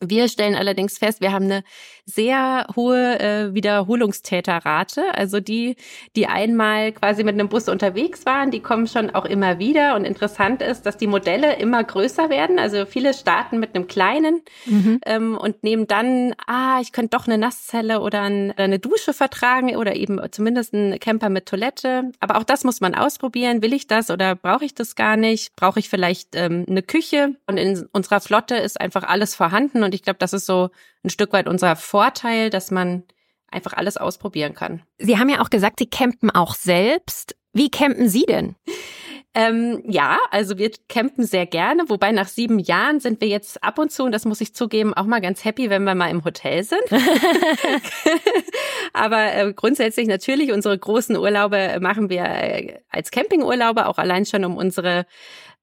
Wir 0.00 0.28
stellen 0.28 0.54
allerdings 0.54 0.98
fest, 0.98 1.22
wir 1.22 1.32
haben 1.32 1.46
eine 1.46 1.64
sehr 2.04 2.66
hohe 2.76 3.18
äh, 3.18 3.54
Wiederholungstäterrate. 3.54 5.14
Also 5.14 5.40
die, 5.40 5.76
die 6.14 6.26
einmal 6.26 6.92
quasi 6.92 7.24
mit 7.24 7.32
einem 7.32 7.48
Bus 7.48 7.68
unterwegs 7.70 8.26
waren, 8.26 8.50
die 8.50 8.60
kommen 8.60 8.86
schon 8.88 9.08
auch 9.10 9.24
immer 9.24 9.58
wieder. 9.58 9.96
Und 9.96 10.04
interessant 10.04 10.60
ist, 10.60 10.84
dass 10.84 10.98
die 10.98 11.06
Modelle 11.06 11.56
immer 11.56 11.82
größer 11.82 12.28
werden. 12.28 12.58
Also 12.58 12.84
viele 12.84 13.14
starten 13.14 13.58
mit 13.58 13.74
einem 13.74 13.86
kleinen 13.86 14.42
mhm. 14.66 15.00
ähm, 15.06 15.38
und 15.38 15.64
nehmen 15.64 15.86
dann, 15.86 16.34
ah, 16.46 16.78
ich 16.82 16.92
könnte 16.92 17.16
doch 17.16 17.26
eine 17.26 17.38
Nasszelle 17.38 18.00
oder, 18.00 18.20
ein, 18.20 18.50
oder 18.50 18.64
eine 18.64 18.78
Dusche 18.78 19.14
vertragen 19.14 19.74
oder 19.76 19.96
eben 19.96 20.20
zumindest 20.30 20.74
einen 20.74 21.00
Camper 21.00 21.30
mit 21.30 21.46
Toilette. 21.46 22.12
Aber 22.20 22.36
auch 22.36 22.44
das 22.44 22.64
muss 22.64 22.82
man 22.82 22.94
ausprobieren. 22.94 23.62
Will 23.62 23.72
ich 23.72 23.86
das 23.86 24.10
oder 24.10 24.34
brauche 24.34 24.66
ich 24.66 24.74
das 24.74 24.94
gar 24.94 25.16
nicht? 25.16 25.56
Brauche 25.56 25.80
ich 25.80 25.88
vielleicht 25.88 26.36
ähm, 26.36 26.66
eine 26.68 26.82
Küche? 26.82 27.34
Und 27.46 27.56
in 27.56 27.88
unserer 27.92 28.20
Flotte 28.20 28.56
ist 28.56 28.78
einfach 28.78 29.04
alles 29.04 29.34
vorhanden 29.34 29.85
und 29.86 29.94
ich 29.94 30.02
glaube, 30.02 30.18
das 30.18 30.32
ist 30.32 30.46
so 30.46 30.68
ein 31.02 31.10
Stück 31.10 31.32
weit 31.32 31.48
unser 31.48 31.76
Vorteil, 31.76 32.50
dass 32.50 32.70
man 32.70 33.04
einfach 33.50 33.72
alles 33.72 33.96
ausprobieren 33.96 34.54
kann. 34.54 34.82
Sie 34.98 35.18
haben 35.18 35.28
ja 35.28 35.40
auch 35.40 35.50
gesagt, 35.50 35.78
Sie 35.78 35.86
campen 35.86 36.30
auch 36.30 36.54
selbst. 36.54 37.36
Wie 37.52 37.70
campen 37.70 38.08
Sie 38.08 38.26
denn? 38.26 38.56
Ähm, 39.38 39.82
ja, 39.86 40.18
also 40.30 40.56
wir 40.56 40.70
campen 40.88 41.26
sehr 41.26 41.44
gerne, 41.44 41.90
wobei 41.90 42.10
nach 42.10 42.26
sieben 42.26 42.58
Jahren 42.58 43.00
sind 43.00 43.20
wir 43.20 43.28
jetzt 43.28 43.62
ab 43.62 43.78
und 43.78 43.92
zu, 43.92 44.04
und 44.04 44.12
das 44.12 44.24
muss 44.24 44.40
ich 44.40 44.54
zugeben, 44.54 44.94
auch 44.94 45.04
mal 45.04 45.20
ganz 45.20 45.44
happy, 45.44 45.68
wenn 45.68 45.84
wir 45.84 45.94
mal 45.94 46.08
im 46.08 46.24
Hotel 46.24 46.64
sind. 46.64 46.80
Aber 48.94 49.34
äh, 49.34 49.52
grundsätzlich 49.52 50.08
natürlich, 50.08 50.52
unsere 50.52 50.78
großen 50.78 51.18
Urlaube 51.18 51.76
machen 51.82 52.08
wir 52.08 52.24
äh, 52.24 52.78
als 52.88 53.10
Campingurlaube, 53.10 53.88
auch 53.88 53.98
allein 53.98 54.24
schon, 54.24 54.42
um 54.46 54.56
unsere 54.56 55.04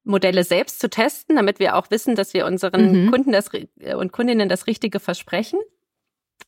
Modelle 0.04 0.44
selbst 0.44 0.80
zu 0.80 0.88
testen, 0.88 1.36
damit 1.36 1.58
wir 1.58 1.76
auch 1.76 1.90
wissen, 1.90 2.14
dass 2.14 2.34
wir 2.34 2.46
unseren 2.46 3.04
mhm. 3.04 3.10
Kunden 3.10 3.32
das, 3.32 3.50
äh, 3.80 3.94
und 3.94 4.12
Kundinnen 4.12 4.48
das 4.48 4.66
Richtige 4.66 5.00
versprechen. 5.00 5.58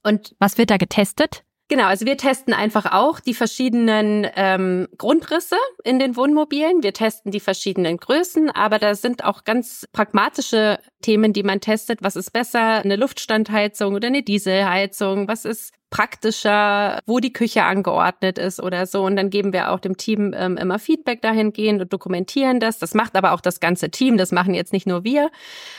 Und 0.02 0.34
was 0.38 0.58
wird 0.58 0.70
da 0.70 0.76
getestet? 0.76 1.42
Genau, 1.68 1.86
also 1.86 2.06
wir 2.06 2.16
testen 2.16 2.54
einfach 2.54 2.92
auch 2.92 3.18
die 3.18 3.34
verschiedenen 3.34 4.24
ähm, 4.36 4.86
Grundrisse 4.98 5.56
in 5.82 5.98
den 5.98 6.14
Wohnmobilen. 6.14 6.84
Wir 6.84 6.92
testen 6.92 7.32
die 7.32 7.40
verschiedenen 7.40 7.96
Größen, 7.96 8.50
aber 8.50 8.78
da 8.78 8.94
sind 8.94 9.24
auch 9.24 9.42
ganz 9.42 9.84
pragmatische 9.92 10.78
Themen, 11.02 11.32
die 11.32 11.42
man 11.42 11.60
testet. 11.60 12.04
Was 12.04 12.14
ist 12.14 12.32
besser, 12.32 12.84
eine 12.84 12.94
Luftstandheizung 12.94 13.94
oder 13.94 14.06
eine 14.06 14.22
Dieselheizung? 14.22 15.26
Was 15.26 15.44
ist 15.44 15.72
praktischer, 15.90 17.00
wo 17.06 17.20
die 17.20 17.32
Küche 17.32 17.62
angeordnet 17.62 18.38
ist 18.38 18.60
oder 18.60 18.86
so. 18.86 19.04
Und 19.04 19.16
dann 19.16 19.30
geben 19.30 19.52
wir 19.52 19.70
auch 19.70 19.80
dem 19.80 19.96
Team 19.96 20.34
ähm, 20.36 20.56
immer 20.56 20.78
Feedback 20.78 21.22
dahingehend 21.22 21.80
und 21.80 21.92
dokumentieren 21.92 22.60
das. 22.60 22.78
Das 22.78 22.94
macht 22.94 23.16
aber 23.16 23.32
auch 23.32 23.40
das 23.40 23.60
ganze 23.60 23.90
Team. 23.90 24.16
Das 24.16 24.32
machen 24.32 24.54
jetzt 24.54 24.72
nicht 24.72 24.86
nur 24.86 25.04
wir. 25.04 25.30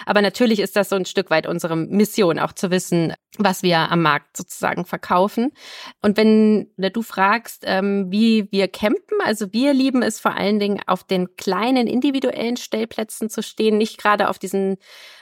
Aber 0.05 0.21
natürlich 0.21 0.59
ist 0.59 0.75
das 0.75 0.89
so 0.89 0.95
ein 0.95 1.05
Stück 1.05 1.29
weit 1.29 1.45
unsere 1.45 1.75
Mission, 1.75 2.39
auch 2.39 2.53
zu 2.53 2.71
wissen, 2.71 3.13
was 3.37 3.63
wir 3.63 3.91
am 3.91 4.01
Markt 4.01 4.37
sozusagen 4.37 4.85
verkaufen. 4.85 5.51
Und 6.01 6.17
wenn 6.17 6.71
du 6.77 7.01
fragst, 7.01 7.63
ähm, 7.65 8.07
wie 8.09 8.47
wir 8.51 8.67
campen, 8.67 9.19
also 9.23 9.51
wir 9.51 9.73
lieben 9.73 10.01
es 10.01 10.19
vor 10.19 10.35
allen 10.35 10.59
Dingen 10.59 10.79
auf 10.87 11.03
den 11.03 11.35
kleinen 11.35 11.87
individuellen 11.87 12.57
Stellplätzen 12.57 13.29
zu 13.29 13.43
stehen, 13.43 13.77
nicht 13.77 13.97
gerade 13.97 14.29
auf 14.29 14.39
diesen 14.39 14.77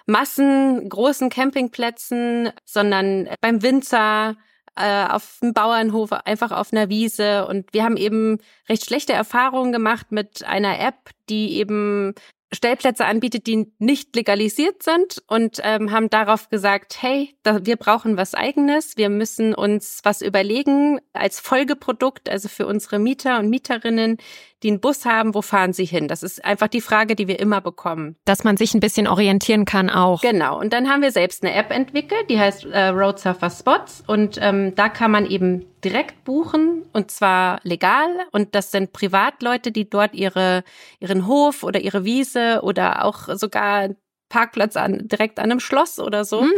Massen 0.06 0.88
großen 0.88 1.30
Campingplätzen, 1.30 2.52
sondern 2.64 3.28
beim 3.42 3.64
Winzer, 3.64 4.38
äh, 4.76 5.06
auf 5.08 5.40
dem 5.42 5.54
Bauernhof, 5.54 6.12
einfach 6.12 6.52
auf 6.52 6.72
einer 6.72 6.90
Wiese. 6.90 7.48
Und 7.48 7.72
wir 7.74 7.84
haben 7.84 7.98
eben 7.98 8.40
recht 8.70 8.86
schlechte 8.86 9.14
Erfahrungen 9.14 9.72
gemacht 9.72 10.12
mit 10.12 10.44
einer 10.44 10.80
App, 10.80 11.12
die 11.30 11.58
eben 11.58 12.14
Stellplätze 12.52 13.06
anbietet, 13.06 13.48
die 13.48 13.72
nicht 13.80 14.16
legalisiert 14.16 14.84
sind 14.84 15.24
und 15.28 15.60
ähm, 15.64 15.92
haben 15.92 16.10
darauf 16.10 16.50
gesagt, 16.50 17.02
hey, 17.02 17.36
da, 17.44 17.66
wir 17.66 17.76
brauchen 17.76 18.18
was 18.18 18.34
eigenes, 18.34 18.98
wir 18.98 19.10
müssen 19.10 19.54
uns 19.54 20.02
was 20.04 20.22
überlegen 20.22 21.00
als 21.14 21.40
Folgeprodukt, 21.40 22.30
also 22.30 22.48
für 22.48 22.68
unsere 22.68 23.00
Mieter 23.00 23.40
und 23.40 23.50
Mieterinnen, 23.50 24.18
die 24.64 24.70
einen 24.70 24.80
Bus 24.80 25.06
haben, 25.06 25.36
wo 25.36 25.42
fahren 25.42 25.74
sie 25.74 25.86
hin? 25.86 26.08
Das 26.08 26.24
ist 26.24 26.44
einfach 26.44 26.68
die 26.68 26.82
Frage, 26.82 27.16
die 27.16 27.28
wir 27.28 27.40
immer 27.40 27.62
bekommen. 27.62 28.16
Dass 28.26 28.44
man 28.44 28.58
sich 28.58 28.74
ein 28.74 28.80
bisschen 28.80 29.08
orientieren 29.08 29.66
kann 29.66 29.90
auch. 29.90 30.22
Genau. 30.22 30.60
Und 30.60 30.74
dann 30.74 30.90
haben 30.90 31.02
wir 31.02 31.12
selbst 31.12 31.44
eine 31.44 31.54
App 31.54 31.72
entwickelt, 31.72 32.30
die 32.30 32.40
heißt 32.40 32.66
äh, 32.66 32.88
Road 32.88 33.20
Surfer 33.20 33.50
Spots. 33.50 34.04
Und 34.08 34.40
ähm, 34.42 34.74
da 34.76 34.90
kann 34.90 35.12
man 35.12 35.26
eben 35.26 35.66
direkt 35.86 36.24
buchen 36.24 36.84
und 36.94 37.12
zwar 37.12 37.60
legal. 37.64 38.10
Und 38.32 38.56
das 38.56 38.72
sind 38.72 38.92
Privatleute, 38.92 39.72
die 39.72 39.90
dort 39.90 40.16
ihre, 40.16 40.64
ihren 41.00 41.28
Hof 41.28 41.64
oder 41.64 41.80
ihre 41.80 42.04
Wiese 42.04 42.62
oder 42.64 43.06
auch 43.06 43.30
sogar 43.36 43.90
Parkplatz 44.30 44.76
an, 44.76 45.08
direkt 45.08 45.40
an 45.40 45.52
einem 45.52 45.60
Schloss 45.60 46.00
oder 46.00 46.26
so 46.26 46.42
mm. 46.42 46.52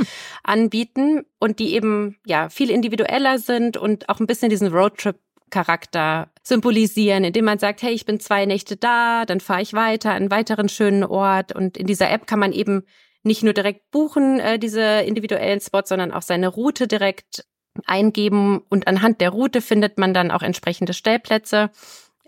anbieten 0.44 1.26
und 1.40 1.60
die 1.60 1.74
eben 1.74 2.18
ja 2.26 2.50
viel 2.50 2.70
individueller 2.70 3.40
sind 3.40 3.76
und 3.76 4.08
auch 4.10 4.20
ein 4.20 4.28
bisschen 4.28 4.50
diesen 4.50 4.70
Roadtrip 4.70 5.20
Charakter 5.50 6.30
symbolisieren, 6.44 7.24
indem 7.24 7.46
man 7.46 7.60
sagt, 7.60 7.82
hey, 7.82 7.94
ich 7.94 8.06
bin 8.06 8.20
zwei 8.20 8.46
Nächte 8.46 8.76
da, 8.76 9.26
dann 9.26 9.40
fahre 9.40 9.62
ich 9.62 9.74
weiter 9.74 10.12
an 10.12 10.18
einen 10.18 10.32
weiteren 10.32 10.70
schönen 10.70 11.04
Ort. 11.04 11.54
Und 11.54 11.78
in 11.78 11.88
dieser 11.88 12.10
App 12.10 12.28
kann 12.28 12.40
man 12.40 12.52
eben 12.52 12.84
nicht 13.24 13.44
nur 13.44 13.54
direkt 13.54 13.92
buchen, 13.92 14.40
äh, 14.40 14.60
diese 14.60 15.02
individuellen 15.02 15.62
Spots, 15.62 15.90
sondern 15.90 16.12
auch 16.12 16.22
seine 16.22 16.48
Route 16.48 16.88
direkt 16.88 17.46
eingeben. 17.86 18.62
Und 18.70 18.88
anhand 18.88 19.22
der 19.22 19.30
Route 19.30 19.62
findet 19.62 19.98
man 19.98 20.14
dann 20.14 20.32
auch 20.32 20.42
entsprechende 20.42 20.94
Stellplätze. 20.94 21.70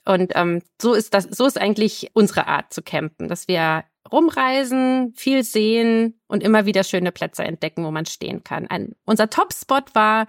Und 0.06 0.32
ähm, 0.36 0.62
so 0.82 0.94
ist 0.94 1.13
das, 1.13 1.25
so 1.25 1.46
ist 1.46 1.60
eigentlich 1.60 2.12
unsere 2.13 2.48
Art 2.48 2.74
zu 2.74 2.82
campen, 2.82 3.27
dass 3.27 3.48
wir 3.48 3.84
rumreisen, 4.11 5.13
viel 5.15 5.43
sehen 5.43 6.19
und 6.27 6.43
immer 6.43 6.65
wieder 6.65 6.83
schöne 6.83 7.11
Plätze 7.11 7.43
entdecken, 7.43 7.83
wo 7.83 7.91
man 7.91 8.05
stehen 8.05 8.43
kann. 8.43 8.67
Ein, 8.67 8.95
unser 9.05 9.29
Top-Spot 9.29 9.81
war 9.93 10.27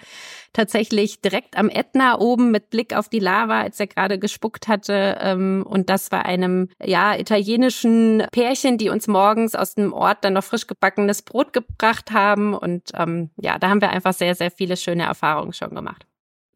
tatsächlich 0.53 1.21
direkt 1.21 1.57
am 1.57 1.69
Ätna 1.69 2.19
oben 2.19 2.51
mit 2.51 2.71
Blick 2.71 2.97
auf 2.97 3.09
die 3.09 3.19
Lava, 3.19 3.61
als 3.61 3.79
er 3.79 3.87
gerade 3.87 4.19
gespuckt 4.19 4.67
hatte. 4.67 5.19
Ähm, 5.21 5.65
und 5.69 5.91
das 5.91 6.11
war 6.11 6.25
einem 6.25 6.69
ja 6.83 7.17
italienischen 7.17 8.25
Pärchen, 8.33 8.79
die 8.79 8.89
uns 8.89 9.07
morgens 9.07 9.55
aus 9.55 9.75
dem 9.75 9.93
Ort 9.93 10.25
dann 10.25 10.33
noch 10.33 10.45
frisch 10.45 10.67
gebackenes 10.67 11.23
Brot 11.23 11.53
gebracht 11.53 12.11
haben. 12.13 12.55
Und 12.55 12.91
ähm, 12.95 13.31
ja, 13.37 13.59
da 13.59 13.69
haben 13.69 13.81
wir 13.81 13.91
einfach 13.91 14.15
sehr, 14.15 14.35
sehr 14.35 14.51
viele 14.51 14.77
schöne 14.77 15.05
Erfahrungen 15.05 15.53
schon 15.53 15.75
gemacht. 15.75 16.07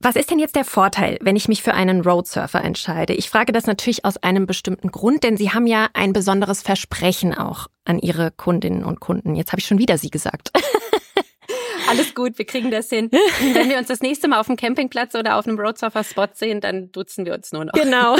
Was 0.00 0.16
ist 0.16 0.30
denn 0.30 0.38
jetzt 0.38 0.56
der 0.56 0.64
Vorteil, 0.64 1.18
wenn 1.22 1.36
ich 1.36 1.48
mich 1.48 1.62
für 1.62 1.72
einen 1.72 2.02
Roadsurfer 2.02 2.62
entscheide? 2.62 3.14
Ich 3.14 3.30
frage 3.30 3.52
das 3.52 3.66
natürlich 3.66 4.04
aus 4.04 4.16
einem 4.18 4.46
bestimmten 4.46 4.90
Grund, 4.90 5.24
denn 5.24 5.36
Sie 5.36 5.50
haben 5.52 5.66
ja 5.66 5.88
ein 5.94 6.12
besonderes 6.12 6.62
Versprechen 6.62 7.34
auch 7.34 7.68
an 7.84 7.98
Ihre 7.98 8.30
Kundinnen 8.30 8.84
und 8.84 9.00
Kunden. 9.00 9.34
Jetzt 9.34 9.52
habe 9.52 9.60
ich 9.60 9.66
schon 9.66 9.78
wieder 9.78 9.96
Sie 9.96 10.10
gesagt. 10.10 10.50
Alles 11.88 12.14
gut, 12.14 12.38
wir 12.38 12.46
kriegen 12.46 12.70
das 12.70 12.88
hin. 12.88 13.10
Wenn 13.52 13.68
wir 13.68 13.78
uns 13.78 13.88
das 13.88 14.00
nächste 14.00 14.28
Mal 14.28 14.40
auf 14.40 14.46
dem 14.46 14.56
Campingplatz 14.56 15.14
oder 15.14 15.36
auf 15.36 15.46
einem 15.46 15.58
Roadsurfer-Spot 15.58 16.28
sehen, 16.32 16.60
dann 16.60 16.90
duzen 16.92 17.24
wir 17.26 17.34
uns 17.34 17.52
nur 17.52 17.66
noch. 17.66 17.72
Genau. 17.72 18.16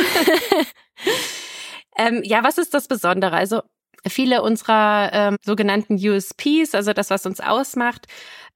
ähm, 1.99 2.21
ja, 2.25 2.45
was 2.45 2.59
ist 2.59 2.75
das 2.75 2.89
Besondere? 2.89 3.33
Also 3.33 3.63
viele 4.07 4.43
unserer 4.43 5.11
ähm, 5.13 5.37
sogenannten 5.43 5.95
USPs, 5.95 6.75
also 6.75 6.93
das, 6.93 7.11
was 7.11 7.27
uns 7.27 7.41
ausmacht, 7.41 8.07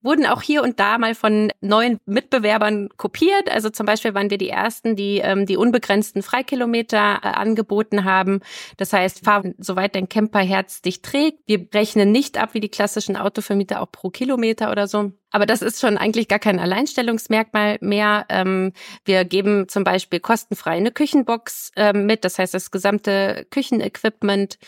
wurden 0.03 0.27
auch 0.27 0.43
hier 0.43 0.63
und 0.63 0.79
da 0.79 0.99
mal 0.99 1.15
von 1.15 1.51
neuen 1.61 1.99
Mitbewerbern 2.07 2.89
kopiert. 2.97 3.51
Also 3.51 3.71
zum 3.71 3.87
Beispiel 3.87 4.15
waren 4.15 4.31
wir 4.31 4.39
die 4.39 4.49
ersten, 4.49 4.97
die 4.97 5.19
ähm, 5.19 5.47
die 5.47 5.57
unbegrenzten 5.57 6.23
Freikilometer 6.23 7.21
äh, 7.23 7.29
angeboten 7.29 8.05
haben. 8.05 8.41
Das 8.77 8.93
heißt, 8.93 9.25
fahr 9.25 9.43
soweit 9.59 9.95
dein 9.95 10.09
Camperherz 10.09 10.83
dich 10.83 11.03
trägt. 11.03 11.41
Wir 11.47 11.67
rechnen 11.75 12.13
nicht 12.13 12.39
ab 12.39 12.55
wie 12.55 12.61
die 12.61 12.69
klassischen 12.69 13.17
Autovermieter 13.17 13.81
auch 13.81 13.91
pro 13.91 14.11
Kilometer 14.11 14.71
oder 14.71 14.87
so. 14.87 15.13
Aber 15.31 15.47
das 15.47 15.63
ist 15.63 15.81
schon 15.81 15.99
eigentlich 15.99 16.29
gar 16.29 16.39
kein 16.39 16.59
Alleinstellungsmerkmal 16.59 17.79
mehr. 17.81 18.25
Ähm, 18.29 18.73
wir 19.05 19.25
geben 19.25 19.69
zum 19.69 19.85
Beispiel 19.85 20.21
kostenfrei 20.21 20.73
eine 20.73 20.91
Küchenbox 20.91 21.73
ähm, 21.77 22.07
mit. 22.07 22.25
Das 22.25 22.39
heißt, 22.39 22.55
das 22.55 22.71
gesamte 22.71 23.47
Küchenequipment 23.51 24.59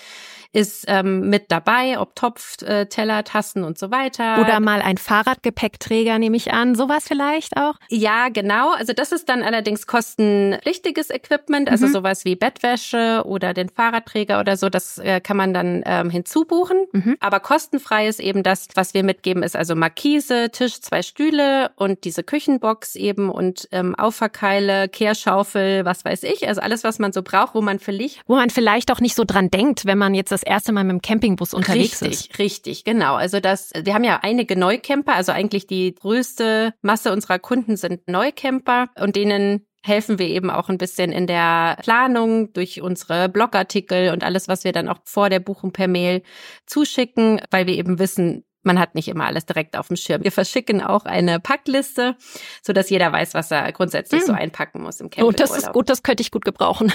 ist 0.52 0.84
ähm, 0.88 1.30
mit 1.30 1.52
dabei, 1.52 1.98
ob 2.00 2.16
Topf, 2.16 2.60
äh, 2.62 2.86
Teller, 2.86 3.22
Tassen 3.22 3.62
und 3.62 3.78
so 3.78 3.92
weiter. 3.92 4.40
Oder 4.40 4.58
mal 4.58 4.82
ein 4.82 4.98
Fahrradgepäckträger, 4.98 6.18
nehme 6.18 6.36
ich 6.36 6.52
an. 6.52 6.74
Sowas 6.74 7.06
vielleicht 7.06 7.56
auch? 7.56 7.74
Ja, 7.88 8.30
genau. 8.30 8.72
Also 8.72 8.92
das 8.92 9.12
ist 9.12 9.28
dann 9.28 9.42
allerdings 9.42 9.86
kostenpflichtiges 9.86 11.10
Equipment, 11.10 11.70
also 11.70 11.86
mhm. 11.86 11.92
sowas 11.92 12.24
wie 12.24 12.34
Bettwäsche 12.34 13.22
oder 13.26 13.54
den 13.54 13.68
Fahrradträger 13.68 14.40
oder 14.40 14.56
so. 14.56 14.68
Das 14.68 14.98
äh, 14.98 15.20
kann 15.20 15.36
man 15.36 15.54
dann 15.54 15.70
hinzubuchen. 16.10 16.86
Mhm. 16.92 17.16
Aber 17.20 17.40
kostenfrei 17.40 18.08
ist 18.08 18.20
eben 18.20 18.42
das, 18.42 18.68
was 18.74 18.92
wir 18.92 19.04
mitgeben, 19.04 19.42
ist 19.42 19.56
also 19.56 19.74
Markise, 19.74 20.49
Tisch, 20.50 20.80
zwei 20.80 21.02
Stühle 21.02 21.70
und 21.76 22.04
diese 22.04 22.22
Küchenbox 22.22 22.96
eben 22.96 23.30
und 23.30 23.68
ähm, 23.72 23.94
Auffahrkeile, 23.94 24.88
Kehrschaufel, 24.88 25.84
was 25.84 26.04
weiß 26.04 26.22
ich. 26.24 26.46
Also 26.48 26.60
alles, 26.60 26.84
was 26.84 26.98
man 26.98 27.12
so 27.12 27.22
braucht, 27.22 27.54
wo 27.54 27.60
man 27.60 27.78
vielleicht... 27.78 28.20
Wo 28.26 28.36
man 28.36 28.50
vielleicht 28.50 28.90
auch 28.92 29.00
nicht 29.00 29.14
so 29.14 29.24
dran 29.24 29.50
denkt, 29.50 29.86
wenn 29.86 29.98
man 29.98 30.14
jetzt 30.14 30.32
das 30.32 30.42
erste 30.42 30.72
Mal 30.72 30.84
mit 30.84 30.92
dem 30.92 31.02
Campingbus 31.02 31.54
unterwegs 31.54 32.02
richtig, 32.02 32.10
ist. 32.10 32.20
Richtig, 32.28 32.38
richtig, 32.38 32.84
genau. 32.84 33.14
Also 33.14 33.40
das, 33.40 33.70
wir 33.74 33.94
haben 33.94 34.04
ja 34.04 34.20
einige 34.22 34.56
Neucamper, 34.56 35.14
also 35.14 35.32
eigentlich 35.32 35.66
die 35.66 35.94
größte 35.94 36.74
Masse 36.82 37.12
unserer 37.12 37.38
Kunden 37.38 37.76
sind 37.76 38.08
Neucamper 38.08 38.88
und 38.98 39.16
denen 39.16 39.66
helfen 39.82 40.18
wir 40.18 40.28
eben 40.28 40.50
auch 40.50 40.68
ein 40.68 40.78
bisschen 40.78 41.10
in 41.10 41.26
der 41.26 41.78
Planung 41.82 42.52
durch 42.52 42.82
unsere 42.82 43.28
Blogartikel 43.28 44.12
und 44.12 44.22
alles, 44.22 44.46
was 44.46 44.64
wir 44.64 44.72
dann 44.72 44.88
auch 44.88 44.98
vor 45.04 45.30
der 45.30 45.40
Buchung 45.40 45.72
per 45.72 45.88
Mail 45.88 46.22
zuschicken, 46.66 47.40
weil 47.50 47.66
wir 47.66 47.74
eben 47.74 47.98
wissen, 47.98 48.44
man 48.62 48.78
hat 48.78 48.94
nicht 48.94 49.08
immer 49.08 49.26
alles 49.26 49.46
direkt 49.46 49.76
auf 49.76 49.88
dem 49.88 49.96
Schirm. 49.96 50.22
Wir 50.22 50.32
verschicken 50.32 50.82
auch 50.82 51.04
eine 51.04 51.40
Packliste, 51.40 52.16
so 52.62 52.72
dass 52.72 52.90
jeder 52.90 53.10
weiß, 53.12 53.34
was 53.34 53.50
er 53.50 53.70
grundsätzlich 53.72 54.20
hm. 54.22 54.26
so 54.28 54.32
einpacken 54.32 54.82
muss 54.82 55.00
im 55.00 55.10
Campingurlaub. 55.10 55.34
Oh, 55.34 55.54
das 55.54 55.56
ist 55.56 55.72
gut, 55.72 55.88
das 55.88 56.02
könnte 56.02 56.22
ich 56.22 56.30
gut 56.30 56.44
gebrauchen. 56.44 56.92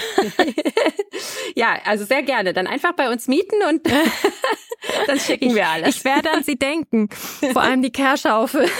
ja, 1.55 1.77
also 1.85 2.05
sehr 2.05 2.23
gerne. 2.23 2.53
Dann 2.53 2.67
einfach 2.67 2.93
bei 2.93 3.11
uns 3.11 3.27
mieten 3.27 3.55
und 3.69 3.81
dann 5.07 5.19
schicken 5.19 5.55
wir 5.55 5.67
alles. 5.67 5.97
Ich 5.97 6.05
werde 6.05 6.31
an 6.31 6.43
Sie 6.43 6.57
denken. 6.57 7.09
Vor 7.53 7.61
allem 7.61 7.81
die 7.81 7.91
Kehrschaufel. 7.91 8.69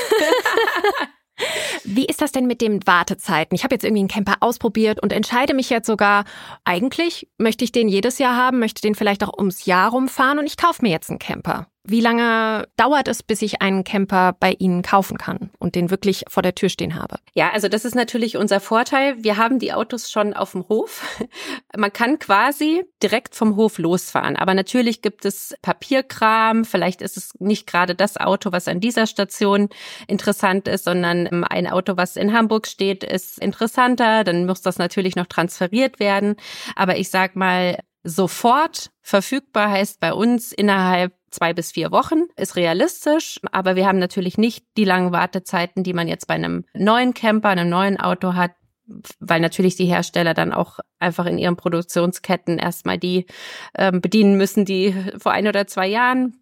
Wie 1.84 2.06
ist 2.06 2.22
das 2.22 2.32
denn 2.32 2.46
mit 2.46 2.62
den 2.62 2.86
Wartezeiten? 2.88 3.56
Ich 3.56 3.66
habe 3.66 3.76
jetzt 3.76 3.84
irgendwie 3.84 4.00
einen 4.00 4.08
Camper 4.08 4.38
ausprobiert 4.40 5.02
und 5.02 5.12
entscheide 5.12 5.54
mich 5.54 5.70
jetzt 5.70 5.88
sogar, 5.88 6.24
eigentlich 6.64 7.30
möchte 7.38 7.66
ich 7.66 7.74
den 7.74 7.90
jedes 7.90 8.20
Jahr 8.20 8.38
haben, 8.38 8.60
möchte 8.60 8.82
den 8.82 8.96
vielleicht 8.96 9.24
auch 9.24 9.38
ums 9.38 9.66
Jahr 9.66 9.92
rumfahren 9.92 10.40
und 10.40 10.46
ich 10.46 10.56
kaufe 10.56 10.82
mir 10.82 10.92
jetzt 10.92 11.10
einen 11.10 11.20
Camper. 11.20 11.68
Wie 11.88 12.02
lange 12.02 12.68
dauert 12.78 13.08
es, 13.08 13.22
bis 13.22 13.44
ich 13.44 13.62
einen 13.62 13.84
Camper 13.84 14.36
bei 14.40 14.54
Ihnen 14.54 14.82
kaufen 14.82 15.18
kann 15.18 15.52
und 15.60 15.76
den 15.76 15.92
wirklich 15.92 16.24
vor 16.28 16.42
der 16.42 16.56
Tür 16.56 16.70
stehen 16.70 16.96
habe? 16.96 17.18
Ja, 17.34 17.52
also 17.52 17.68
das 17.68 17.86
ist 17.86 17.94
natürlich 17.94 18.38
unser 18.38 18.60
Vorteil. 18.60 19.16
Wir 19.24 19.38
haben 19.38 19.60
die 19.60 19.72
Autos 19.72 20.10
schon 20.10 20.34
auf 20.34 20.54
dem 20.54 20.68
Hof. 20.68 21.04
Man 21.78 21.94
kann 21.94 22.18
quasi 22.18 22.84
direkt 23.04 23.36
vom 23.36 23.56
Hof 23.56 23.78
losfahren. 23.78 24.36
Aber 24.36 24.56
natürlich 24.56 25.04
gibt 25.04 25.26
es 25.26 25.56
Papierkram. 25.62 26.66
Vielleicht 26.66 27.04
ist 27.04 27.18
es 27.18 27.34
nicht 27.40 27.68
gerade 27.68 27.94
das 27.94 28.18
Auto, 28.18 28.52
was 28.52 28.68
an 28.68 28.80
dieser 28.80 29.06
Station 29.06 29.70
interessant 30.08 30.68
ist, 30.68 30.86
sondern 30.86 31.28
ähm, 31.32 31.46
ein 31.48 31.68
Auto, 31.68 31.98
was 31.98 32.16
in 32.16 32.34
Hamburg 32.34 32.66
steht, 32.66 33.04
ist 33.04 33.38
interessanter. 33.38 34.24
Dann 34.24 34.48
muss 34.48 34.64
das 34.64 34.80
natürlich 34.80 35.16
noch 35.16 35.28
transferiert 35.28 36.00
werden. 36.00 36.36
Aber 36.76 36.98
ich 36.98 37.12
sag 37.12 37.36
mal, 37.36 37.78
sofort 38.06 38.92
verfügbar 39.02 39.72
heißt 39.72 40.00
bei 40.00 40.14
uns 40.14 40.52
innerhalb 40.54 41.14
zwei 41.32 41.54
bis 41.54 41.72
vier 41.72 41.92
Wochen, 41.92 42.24
ist 42.38 42.56
realistisch, 42.56 43.40
aber 43.52 43.76
wir 43.76 43.88
haben 43.88 44.00
natürlich 44.00 44.38
nicht 44.38 44.66
die 44.78 44.86
langen 44.86 45.12
Wartezeiten, 45.12 45.84
die 45.84 45.94
man 45.94 46.08
jetzt 46.08 46.28
bei 46.28 46.36
einem 46.36 46.64
neuen 46.74 47.14
Camper, 47.14 47.50
einem 47.50 47.68
neuen 47.68 48.00
Auto 48.00 48.36
hat, 48.36 48.52
weil 49.20 49.42
natürlich 49.42 49.76
die 49.76 49.86
Hersteller 49.86 50.34
dann 50.34 50.54
auch 50.54 50.80
einfach 51.00 51.26
in 51.26 51.38
ihren 51.38 51.58
Produktionsketten 51.58 52.60
erstmal 52.60 53.00
die 53.00 53.26
ähm, 53.78 54.00
bedienen 54.00 54.38
müssen, 54.38 54.64
die 54.64 54.96
vor 55.18 55.32
ein 55.32 55.48
oder 55.48 55.68
zwei 55.68 55.88
Jahren 55.88 56.40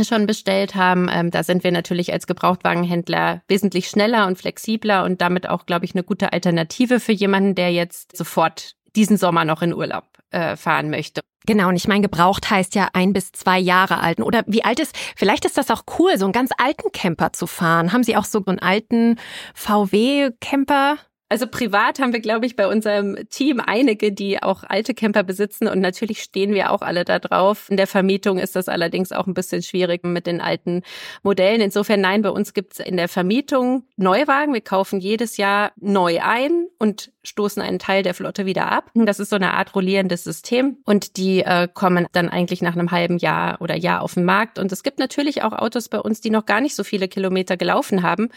schon 0.00 0.26
bestellt 0.26 0.76
haben. 0.76 1.10
Ähm, 1.12 1.32
da 1.32 1.42
sind 1.42 1.64
wir 1.64 1.72
natürlich 1.72 2.12
als 2.12 2.28
Gebrauchtwagenhändler 2.28 3.42
wesentlich 3.48 3.88
schneller 3.88 4.28
und 4.28 4.38
flexibler 4.38 5.04
und 5.04 5.20
damit 5.20 5.48
auch, 5.48 5.66
glaube 5.66 5.84
ich, 5.84 5.94
eine 5.94 6.04
gute 6.04 6.32
Alternative 6.32 7.00
für 7.00 7.12
jemanden, 7.12 7.56
der 7.56 7.72
jetzt 7.72 8.16
sofort 8.16 8.76
diesen 8.94 9.16
Sommer 9.16 9.44
noch 9.44 9.62
in 9.62 9.74
Urlaub 9.74 10.09
äh, 10.30 10.56
fahren 10.56 10.90
möchte. 10.90 11.20
Genau, 11.46 11.68
und 11.68 11.76
ich 11.76 11.88
meine, 11.88 12.02
gebraucht 12.02 12.50
heißt 12.50 12.74
ja 12.74 12.88
ein 12.92 13.12
bis 13.12 13.32
zwei 13.32 13.58
Jahre 13.58 14.00
alten. 14.00 14.22
Oder 14.22 14.44
wie 14.46 14.62
alt 14.62 14.78
ist, 14.78 14.94
vielleicht 15.16 15.44
ist 15.44 15.56
das 15.56 15.70
auch 15.70 15.84
cool, 15.98 16.18
so 16.18 16.26
einen 16.26 16.32
ganz 16.32 16.50
alten 16.58 16.92
Camper 16.92 17.32
zu 17.32 17.46
fahren. 17.46 17.92
Haben 17.92 18.04
Sie 18.04 18.16
auch 18.16 18.24
so 18.24 18.42
einen 18.44 18.58
alten 18.58 19.18
VW-Camper? 19.54 20.98
Also 21.30 21.46
privat 21.46 22.00
haben 22.00 22.12
wir, 22.12 22.18
glaube 22.18 22.44
ich, 22.44 22.56
bei 22.56 22.66
unserem 22.66 23.16
Team 23.30 23.62
einige, 23.64 24.10
die 24.10 24.42
auch 24.42 24.64
alte 24.64 24.94
Camper 24.94 25.22
besitzen 25.22 25.68
und 25.68 25.78
natürlich 25.78 26.24
stehen 26.24 26.54
wir 26.54 26.72
auch 26.72 26.82
alle 26.82 27.04
da 27.04 27.20
drauf. 27.20 27.70
In 27.70 27.76
der 27.76 27.86
Vermietung 27.86 28.38
ist 28.38 28.56
das 28.56 28.68
allerdings 28.68 29.12
auch 29.12 29.28
ein 29.28 29.34
bisschen 29.34 29.62
schwierig 29.62 30.02
mit 30.02 30.26
den 30.26 30.40
alten 30.40 30.82
Modellen. 31.22 31.60
Insofern 31.60 32.00
nein, 32.00 32.22
bei 32.22 32.30
uns 32.30 32.52
gibt's 32.52 32.80
in 32.80 32.96
der 32.96 33.06
Vermietung 33.06 33.84
Neuwagen. 33.96 34.54
Wir 34.54 34.60
kaufen 34.60 34.98
jedes 34.98 35.36
Jahr 35.36 35.70
neu 35.76 36.20
ein 36.20 36.66
und 36.80 37.12
stoßen 37.22 37.62
einen 37.62 37.78
Teil 37.78 38.02
der 38.02 38.14
Flotte 38.14 38.46
wieder 38.46 38.70
ab. 38.70 38.90
Das 38.94 39.20
ist 39.20 39.30
so 39.30 39.36
eine 39.36 39.54
Art 39.54 39.74
rollierendes 39.74 40.24
System 40.24 40.78
und 40.84 41.16
die 41.16 41.40
äh, 41.40 41.68
kommen 41.72 42.06
dann 42.12 42.28
eigentlich 42.28 42.62
nach 42.62 42.74
einem 42.74 42.90
halben 42.90 43.18
Jahr 43.18 43.60
oder 43.60 43.76
Jahr 43.76 44.02
auf 44.02 44.14
den 44.14 44.24
Markt. 44.24 44.58
Und 44.58 44.72
es 44.72 44.82
gibt 44.82 44.98
natürlich 44.98 45.42
auch 45.42 45.52
Autos 45.52 45.88
bei 45.88 45.98
uns, 45.98 46.20
die 46.20 46.30
noch 46.30 46.46
gar 46.46 46.60
nicht 46.60 46.74
so 46.74 46.84
viele 46.84 47.08
Kilometer 47.08 47.56
gelaufen 47.56 48.02
haben. 48.02 48.28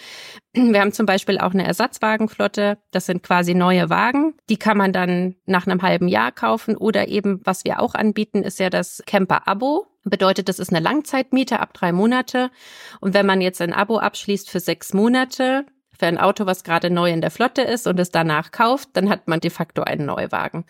Wir 0.53 0.81
haben 0.81 0.91
zum 0.91 1.05
Beispiel 1.05 1.39
auch 1.39 1.53
eine 1.53 1.65
Ersatzwagenflotte. 1.65 2.77
Das 2.91 3.05
sind 3.05 3.23
quasi 3.23 3.53
neue 3.53 3.89
Wagen. 3.89 4.35
Die 4.49 4.57
kann 4.57 4.77
man 4.77 4.93
dann 4.93 5.35
nach 5.45 5.65
einem 5.65 5.81
halben 5.81 6.07
Jahr 6.07 6.31
kaufen 6.31 6.77
oder 6.77 7.07
eben, 7.07 7.41
was 7.43 7.65
wir 7.65 7.79
auch 7.79 7.95
anbieten, 7.95 8.43
ist 8.43 8.59
ja 8.59 8.69
das 8.69 9.01
Camper-Abo. 9.05 9.87
Bedeutet, 10.05 10.49
das 10.49 10.59
ist 10.59 10.69
eine 10.69 10.81
Langzeitmiete 10.81 11.61
ab 11.61 11.73
drei 11.73 11.93
Monate. 11.93 12.51
Und 12.99 13.13
wenn 13.13 13.25
man 13.25 13.39
jetzt 13.39 13.61
ein 13.61 13.71
Abo 13.71 13.99
abschließt 13.99 14.49
für 14.49 14.59
sechs 14.59 14.93
Monate, 14.93 15.65
für 15.97 16.07
ein 16.07 16.17
Auto, 16.17 16.45
was 16.45 16.63
gerade 16.63 16.89
neu 16.89 17.11
in 17.11 17.21
der 17.21 17.31
Flotte 17.31 17.61
ist 17.61 17.87
und 17.87 17.99
es 17.99 18.11
danach 18.11 18.51
kauft, 18.51 18.89
dann 18.93 19.09
hat 19.09 19.27
man 19.27 19.39
de 19.39 19.51
facto 19.51 19.83
einen 19.83 20.05
Neuwagen. 20.05 20.65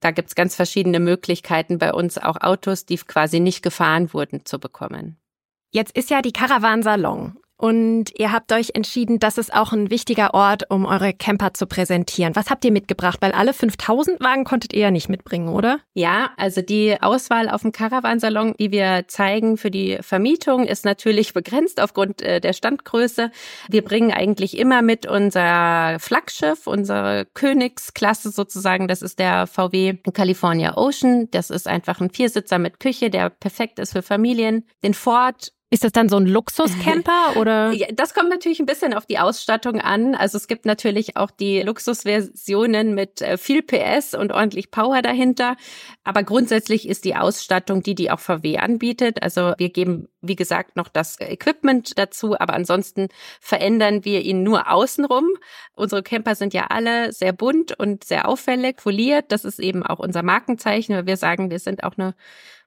Da 0.00 0.10
gibt's 0.10 0.34
ganz 0.34 0.54
verschiedene 0.54 1.00
Möglichkeiten 1.00 1.78
bei 1.78 1.92
uns, 1.92 2.18
auch 2.18 2.40
Autos, 2.40 2.86
die 2.86 2.96
quasi 2.96 3.40
nicht 3.40 3.62
gefahren 3.62 4.12
wurden, 4.12 4.44
zu 4.44 4.58
bekommen. 4.58 5.16
Jetzt 5.72 5.96
ist 5.96 6.10
ja 6.10 6.22
die 6.22 6.32
Caravan 6.32 6.82
Salon 6.82 7.36
und 7.60 8.18
ihr 8.18 8.32
habt 8.32 8.52
euch 8.52 8.70
entschieden, 8.72 9.18
das 9.18 9.36
ist 9.36 9.52
auch 9.52 9.74
ein 9.74 9.90
wichtiger 9.90 10.32
Ort, 10.32 10.70
um 10.70 10.86
eure 10.86 11.12
Camper 11.12 11.52
zu 11.52 11.66
präsentieren. 11.66 12.34
Was 12.34 12.48
habt 12.48 12.64
ihr 12.64 12.72
mitgebracht? 12.72 13.18
Weil 13.20 13.32
alle 13.32 13.52
5000 13.52 14.18
Wagen 14.18 14.44
konntet 14.44 14.72
ihr 14.72 14.80
ja 14.80 14.90
nicht 14.90 15.10
mitbringen, 15.10 15.50
oder? 15.50 15.78
Ja, 15.92 16.30
also 16.38 16.62
die 16.62 16.96
Auswahl 17.02 17.50
auf 17.50 17.60
dem 17.60 17.72
Caravansalon, 17.72 18.54
die 18.58 18.72
wir 18.72 19.04
zeigen 19.08 19.58
für 19.58 19.70
die 19.70 19.98
Vermietung, 20.00 20.64
ist 20.64 20.86
natürlich 20.86 21.34
begrenzt 21.34 21.82
aufgrund 21.82 22.22
äh, 22.22 22.40
der 22.40 22.54
Standgröße. 22.54 23.30
Wir 23.68 23.84
bringen 23.84 24.10
eigentlich 24.10 24.56
immer 24.56 24.80
mit 24.80 25.04
unser 25.04 25.98
Flaggschiff, 25.98 26.66
unsere 26.66 27.26
Königsklasse 27.34 28.30
sozusagen. 28.30 28.88
Das 28.88 29.02
ist 29.02 29.18
der 29.18 29.46
VW 29.46 29.98
California 30.14 30.78
Ocean. 30.78 31.28
Das 31.30 31.50
ist 31.50 31.68
einfach 31.68 32.00
ein 32.00 32.08
Viersitzer 32.08 32.58
mit 32.58 32.80
Küche, 32.80 33.10
der 33.10 33.28
perfekt 33.28 33.78
ist 33.78 33.92
für 33.92 34.00
Familien. 34.00 34.66
Den 34.82 34.94
Ford 34.94 35.52
ist 35.72 35.84
das 35.84 35.92
dann 35.92 36.08
so 36.08 36.16
ein 36.16 36.26
Luxuscamper 36.26 37.36
oder? 37.36 37.70
Ja, 37.72 37.86
das 37.92 38.12
kommt 38.12 38.28
natürlich 38.28 38.58
ein 38.58 38.66
bisschen 38.66 38.92
auf 38.92 39.06
die 39.06 39.20
Ausstattung 39.20 39.80
an. 39.80 40.16
Also 40.16 40.36
es 40.36 40.48
gibt 40.48 40.66
natürlich 40.66 41.16
auch 41.16 41.30
die 41.30 41.62
Luxusversionen 41.62 42.92
mit 42.94 43.22
äh, 43.22 43.38
viel 43.38 43.62
PS 43.62 44.14
und 44.14 44.32
ordentlich 44.32 44.72
Power 44.72 45.00
dahinter. 45.00 45.56
Aber 46.02 46.24
grundsätzlich 46.24 46.88
ist 46.88 47.04
die 47.04 47.14
Ausstattung 47.14 47.84
die, 47.84 47.94
die 47.94 48.10
auch 48.10 48.18
VW 48.18 48.58
anbietet. 48.58 49.22
Also 49.22 49.54
wir 49.58 49.70
geben, 49.70 50.08
wie 50.20 50.34
gesagt, 50.34 50.74
noch 50.74 50.88
das 50.88 51.20
Equipment 51.20 51.96
dazu, 51.96 52.34
aber 52.36 52.54
ansonsten 52.54 53.06
verändern 53.40 54.04
wir 54.04 54.22
ihn 54.22 54.42
nur 54.42 54.72
außenrum. 54.72 55.28
Unsere 55.74 56.02
Camper 56.02 56.34
sind 56.34 56.52
ja 56.52 56.66
alle 56.70 57.12
sehr 57.12 57.32
bunt 57.32 57.78
und 57.78 58.02
sehr 58.02 58.28
auffällig, 58.28 58.80
foliert. 58.80 59.26
Das 59.30 59.44
ist 59.44 59.60
eben 59.60 59.84
auch 59.84 60.00
unser 60.00 60.24
Markenzeichen, 60.24 60.96
weil 60.96 61.06
wir 61.06 61.16
sagen, 61.16 61.48
wir 61.48 61.60
sind 61.60 61.84
auch 61.84 61.96
eine 61.96 62.16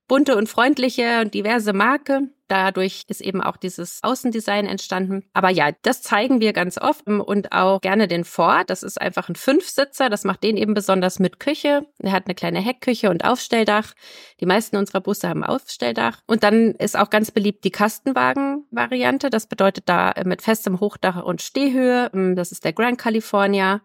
bunte 0.08 0.36
und 0.38 0.48
freundliche 0.48 1.22
und 1.22 1.34
diverse 1.34 1.74
Marke. 1.74 2.30
Dadurch 2.48 3.04
ist 3.08 3.22
eben 3.22 3.42
auch 3.42 3.58
dieses 3.58 4.00
Außendesign 4.04 4.66
entstanden. 4.66 5.24
Aber 5.34 5.50
ja, 5.50 5.72
das 5.82 6.02
zeigen 6.02 6.42
wir 6.42 6.54
ganz 6.54 6.78
oft 6.78 7.08
und 7.08 7.52
auch 7.52 7.82
gerne 7.82 8.08
den 8.08 8.26
Ford. 8.26 8.70
Das 8.70 8.84
ist 8.84 9.00
einfach 9.02 9.30
ein 9.30 9.36
Fünfsitzer. 9.36 10.10
Das 10.10 10.24
macht 10.24 10.44
den 10.44 10.58
eben 10.58 10.74
besonders 10.74 11.20
mit 11.20 11.40
Küche. 11.40 11.88
Er 12.00 12.12
hat 12.12 12.26
eine 12.26 12.36
kleine 12.36 12.60
Heckküche 12.60 13.10
und 13.10 13.24
Aufstelldach. 13.24 13.94
Die 14.40 14.46
meisten 14.46 14.76
unserer 14.78 15.02
Busse 15.02 15.30
haben 15.30 15.44
Aufstelldach. 15.44 16.20
Und 16.28 16.44
dann 16.44 16.72
ist 16.76 16.98
auch 16.98 17.10
ganz 17.10 17.32
beliebt 17.32 17.64
die 17.64 17.72
Kastenwagen-Variante. 17.72 19.30
Das 19.30 19.48
bedeutet 19.48 19.88
da 19.88 20.14
mit 20.26 20.42
festem 20.42 20.80
Hochdach 20.80 21.24
und 21.24 21.42
Stehhöhe. 21.42 22.12
Das 22.36 22.52
ist 22.52 22.66
der 22.66 22.74
Grand 22.74 22.98
California. 22.98 23.82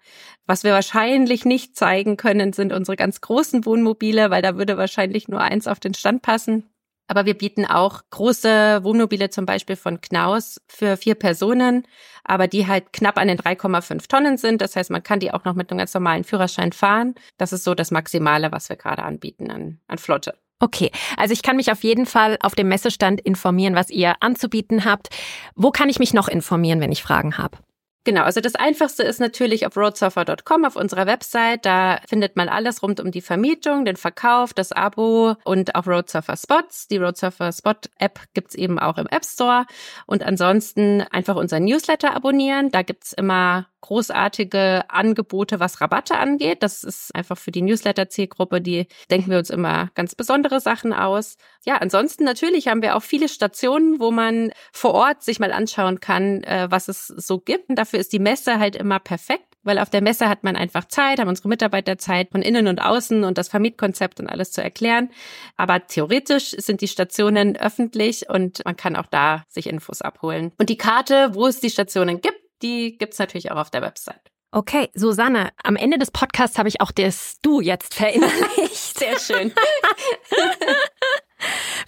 Was 0.47 0.65
wir 0.65 0.73
wahrscheinlich 0.73 1.45
nicht 1.45 1.77
zeigen 1.77 2.17
können, 2.17 2.53
sind 2.53 2.73
unsere 2.73 2.97
ganz 2.97 3.21
großen 3.21 3.67
Wohnmobile, 3.67 4.31
weil 4.31 4.43
da 4.43 4.57
würde 4.57 4.77
wahrscheinlich 4.77 5.29
nur 5.29 5.41
eins 5.41 5.67
auf 5.67 5.79
den 5.79 5.95
Stand 5.95 6.23
passen. 6.23 6.69
Aber 7.09 7.27
wir 7.27 7.35
bieten 7.35 7.65
auch 7.67 8.03
große 8.11 8.85
Wohnmobile 8.85 9.31
zum 9.31 9.47
Beispiel 9.47 9.77
von 9.77 10.01
Knaus 10.01 10.61
für 10.69 10.97
vier 10.97 11.15
Personen, 11.15 11.87
aber 12.23 12.47
die 12.47 12.67
halt 12.67 12.93
knapp 12.93 13.19
an 13.19 13.29
den 13.29 13.39
3,5 13.39 14.09
Tonnen 14.09 14.37
sind. 14.37 14.61
Das 14.61 14.77
heißt, 14.77 14.91
man 14.91 15.03
kann 15.03 15.19
die 15.19 15.33
auch 15.33 15.45
noch 15.45 15.55
mit 15.55 15.71
einem 15.71 15.79
ganz 15.79 15.95
normalen 15.95 16.25
Führerschein 16.25 16.73
fahren. 16.73 17.15
Das 17.39 17.53
ist 17.53 17.65
so 17.65 17.75
das 17.75 17.91
Maximale, 17.91 18.53
was 18.53 18.69
wir 18.69 18.77
gerade 18.77 19.03
anbieten 19.03 19.51
an, 19.51 19.81
an 19.89 19.99
Flotte. 19.99 20.35
Okay, 20.61 20.91
also 21.17 21.33
ich 21.33 21.43
kann 21.43 21.57
mich 21.57 21.71
auf 21.71 21.85
jeden 21.85 22.05
Fall 22.05 22.37
auf 22.43 22.55
dem 22.55 22.69
Messestand 22.69 23.21
informieren, 23.21 23.75
was 23.75 23.91
ihr 23.91 24.15
anzubieten 24.21 24.85
habt. 24.85 25.09
Wo 25.55 25.71
kann 25.71 25.89
ich 25.89 26.01
mich 26.01 26.13
noch 26.13 26.29
informieren, 26.29 26.81
wenn 26.81 26.93
ich 26.93 27.03
Fragen 27.03 27.39
habe? 27.39 27.59
Genau, 28.05 28.23
also 28.23 28.41
das 28.41 28.55
Einfachste 28.55 29.03
ist 29.03 29.21
natürlich 29.21 29.67
auf 29.67 29.77
roadsurfer.com 29.77 30.65
auf 30.65 30.77
unserer 30.77 31.07
Website. 31.07 31.67
Da 31.67 32.01
findet 32.09 32.37
man 32.37 32.49
alles 32.49 32.83
rund 32.83 33.01
um 33.01 33.11
die 33.11 33.21
Vermietung, 33.21 33.85
den 33.85 33.97
Verkauf, 33.97 34.55
das 34.55 34.73
Abo 34.73 35.35
und 35.45 35.75
auch 35.75 35.87
Roadsurfer 35.87 36.37
Spots. 36.37 36.89
Die 36.89 36.97
Roadsurfer 36.97 37.53
Spot 37.53 37.75
App 37.99 38.21
gibt's 38.35 38.55
eben 38.55 38.79
auch 38.79 38.97
im 38.97 39.07
App 39.09 39.25
Store. 39.25 39.67
Und 40.07 40.23
ansonsten 40.23 41.03
einfach 41.11 41.37
unseren 41.37 41.65
Newsletter 41.65 42.15
abonnieren. 42.15 42.71
Da 42.71 42.83
gibt's 42.83 43.13
immer 43.13 43.67
großartige 43.81 44.85
Angebote, 44.89 45.61
was 45.61 45.81
Rabatte 45.81 46.17
angeht. 46.19 46.63
Das 46.63 46.83
ist 46.83 47.15
einfach 47.15 47.39
für 47.39 47.53
die 47.53 47.63
Newsletter-Zielgruppe, 47.63 48.61
die 48.61 48.87
denken 49.11 49.31
wir 49.31 49.39
uns 49.39 49.51
immer 49.51 49.91
ganz 49.95 50.15
besondere 50.15 50.61
Sachen 50.61 50.93
aus. 50.93 51.37
Ja, 51.65 51.77
ansonsten 51.77 52.25
natürlich 52.25 52.69
haben 52.69 52.83
wir 52.83 52.97
auch 52.97 53.03
viele 53.03 53.29
Stationen, 53.29 54.01
wo 54.01 54.11
man 54.11 54.51
vor 54.73 54.95
Ort 54.95 55.23
sich 55.23 55.39
mal 55.39 55.53
anschauen 55.53 56.01
kann, 56.01 56.43
äh, 56.45 56.67
was 56.71 56.89
es 56.89 57.07
so 57.07 57.39
gibt. 57.39 57.69
Und 57.69 57.77
dafür 57.99 58.01
ist 58.01 58.13
die 58.13 58.19
Messe 58.19 58.59
halt 58.59 58.77
immer 58.77 58.99
perfekt 58.99 59.45
weil 59.65 59.81
auf 59.81 59.91
der 59.91 60.01
Messe 60.01 60.31
hat 60.31 60.45
man 60.45 60.57
einfach 60.57 60.87
Zeit, 60.87 61.19
haben 61.19 61.29
unsere 61.29 61.49
Mitarbeiter 61.49 61.99
Zeit, 61.99 62.31
von 62.31 62.41
innen 62.41 62.69
und 62.69 62.81
außen 62.81 63.23
und 63.23 63.37
das 63.37 63.49
Vermietkonzept 63.49 64.19
und 64.19 64.27
alles 64.27 64.51
zu 64.51 64.63
erklären. 64.63 65.11
Aber 65.59 65.87
theoretisch 65.87 66.53
sind 66.53 66.81
die 66.81 66.89
Stationen 66.89 67.55
öffentlich 67.55 68.31
und 68.31 68.65
man 68.65 68.77
kann 68.77 68.97
auch 68.97 69.09
da 69.11 69.45
sich 69.49 69.67
Infos 69.67 70.01
abholen. 70.01 70.53
Und 70.59 70.71
die 70.71 70.79
Karte, 70.79 71.35
wo 71.35 71.47
es 71.49 71.61
die 71.61 71.69
Stationen 71.69 72.23
gibt, 72.23 72.41
die 72.63 72.97
gibt's 72.97 73.19
natürlich 73.19 73.51
auch 73.51 73.59
auf 73.59 73.69
der 73.69 73.83
Website. 73.83 74.23
Okay, 74.53 74.89
Susanne, 74.95 75.51
am 75.63 75.77
Ende 75.77 75.99
des 75.99 76.13
Podcasts 76.13 76.57
habe 76.57 76.71
ich 76.71 76.81
auch 76.81 76.93
das 76.93 77.37
Du 77.43 77.61
jetzt 77.61 77.95
verinnerlicht. 77.95 78.99
Sehr 78.99 79.19
schön. 79.19 79.53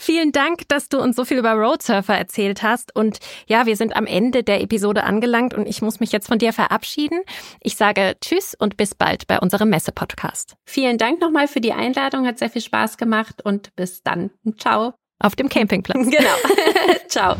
Vielen 0.03 0.33
Dank, 0.33 0.67
dass 0.69 0.89
du 0.89 0.99
uns 0.99 1.15
so 1.15 1.27
viel 1.27 1.37
über 1.37 1.53
Roadsurfer 1.53 2.17
erzählt 2.17 2.63
hast. 2.63 2.97
Und 2.97 3.19
ja, 3.47 3.67
wir 3.67 3.77
sind 3.77 3.95
am 3.95 4.07
Ende 4.07 4.43
der 4.43 4.63
Episode 4.63 5.05
angelangt 5.05 5.53
und 5.53 5.67
ich 5.67 5.83
muss 5.83 6.01
mich 6.01 6.11
jetzt 6.11 6.27
von 6.27 6.39
dir 6.39 6.55
verabschieden. 6.55 7.21
Ich 7.61 7.77
sage 7.77 8.17
Tschüss 8.19 8.55
und 8.59 8.79
bis 8.79 8.95
bald 8.95 9.27
bei 9.27 9.39
unserem 9.39 9.69
Messe-Podcast. 9.69 10.57
Vielen 10.65 10.97
Dank 10.97 11.21
nochmal 11.21 11.49
für 11.49 11.61
die 11.61 11.75
Einladung, 11.75 12.27
hat 12.27 12.39
sehr 12.39 12.49
viel 12.49 12.63
Spaß 12.63 12.97
gemacht 12.97 13.43
und 13.45 13.77
bis 13.77 14.03
dann. 14.03 14.31
Ciao. 14.57 14.95
Auf 15.19 15.37
dem 15.37 15.51
Campingplatz. 15.51 15.99
Genau. 16.11 16.35
Ciao. 17.09 17.37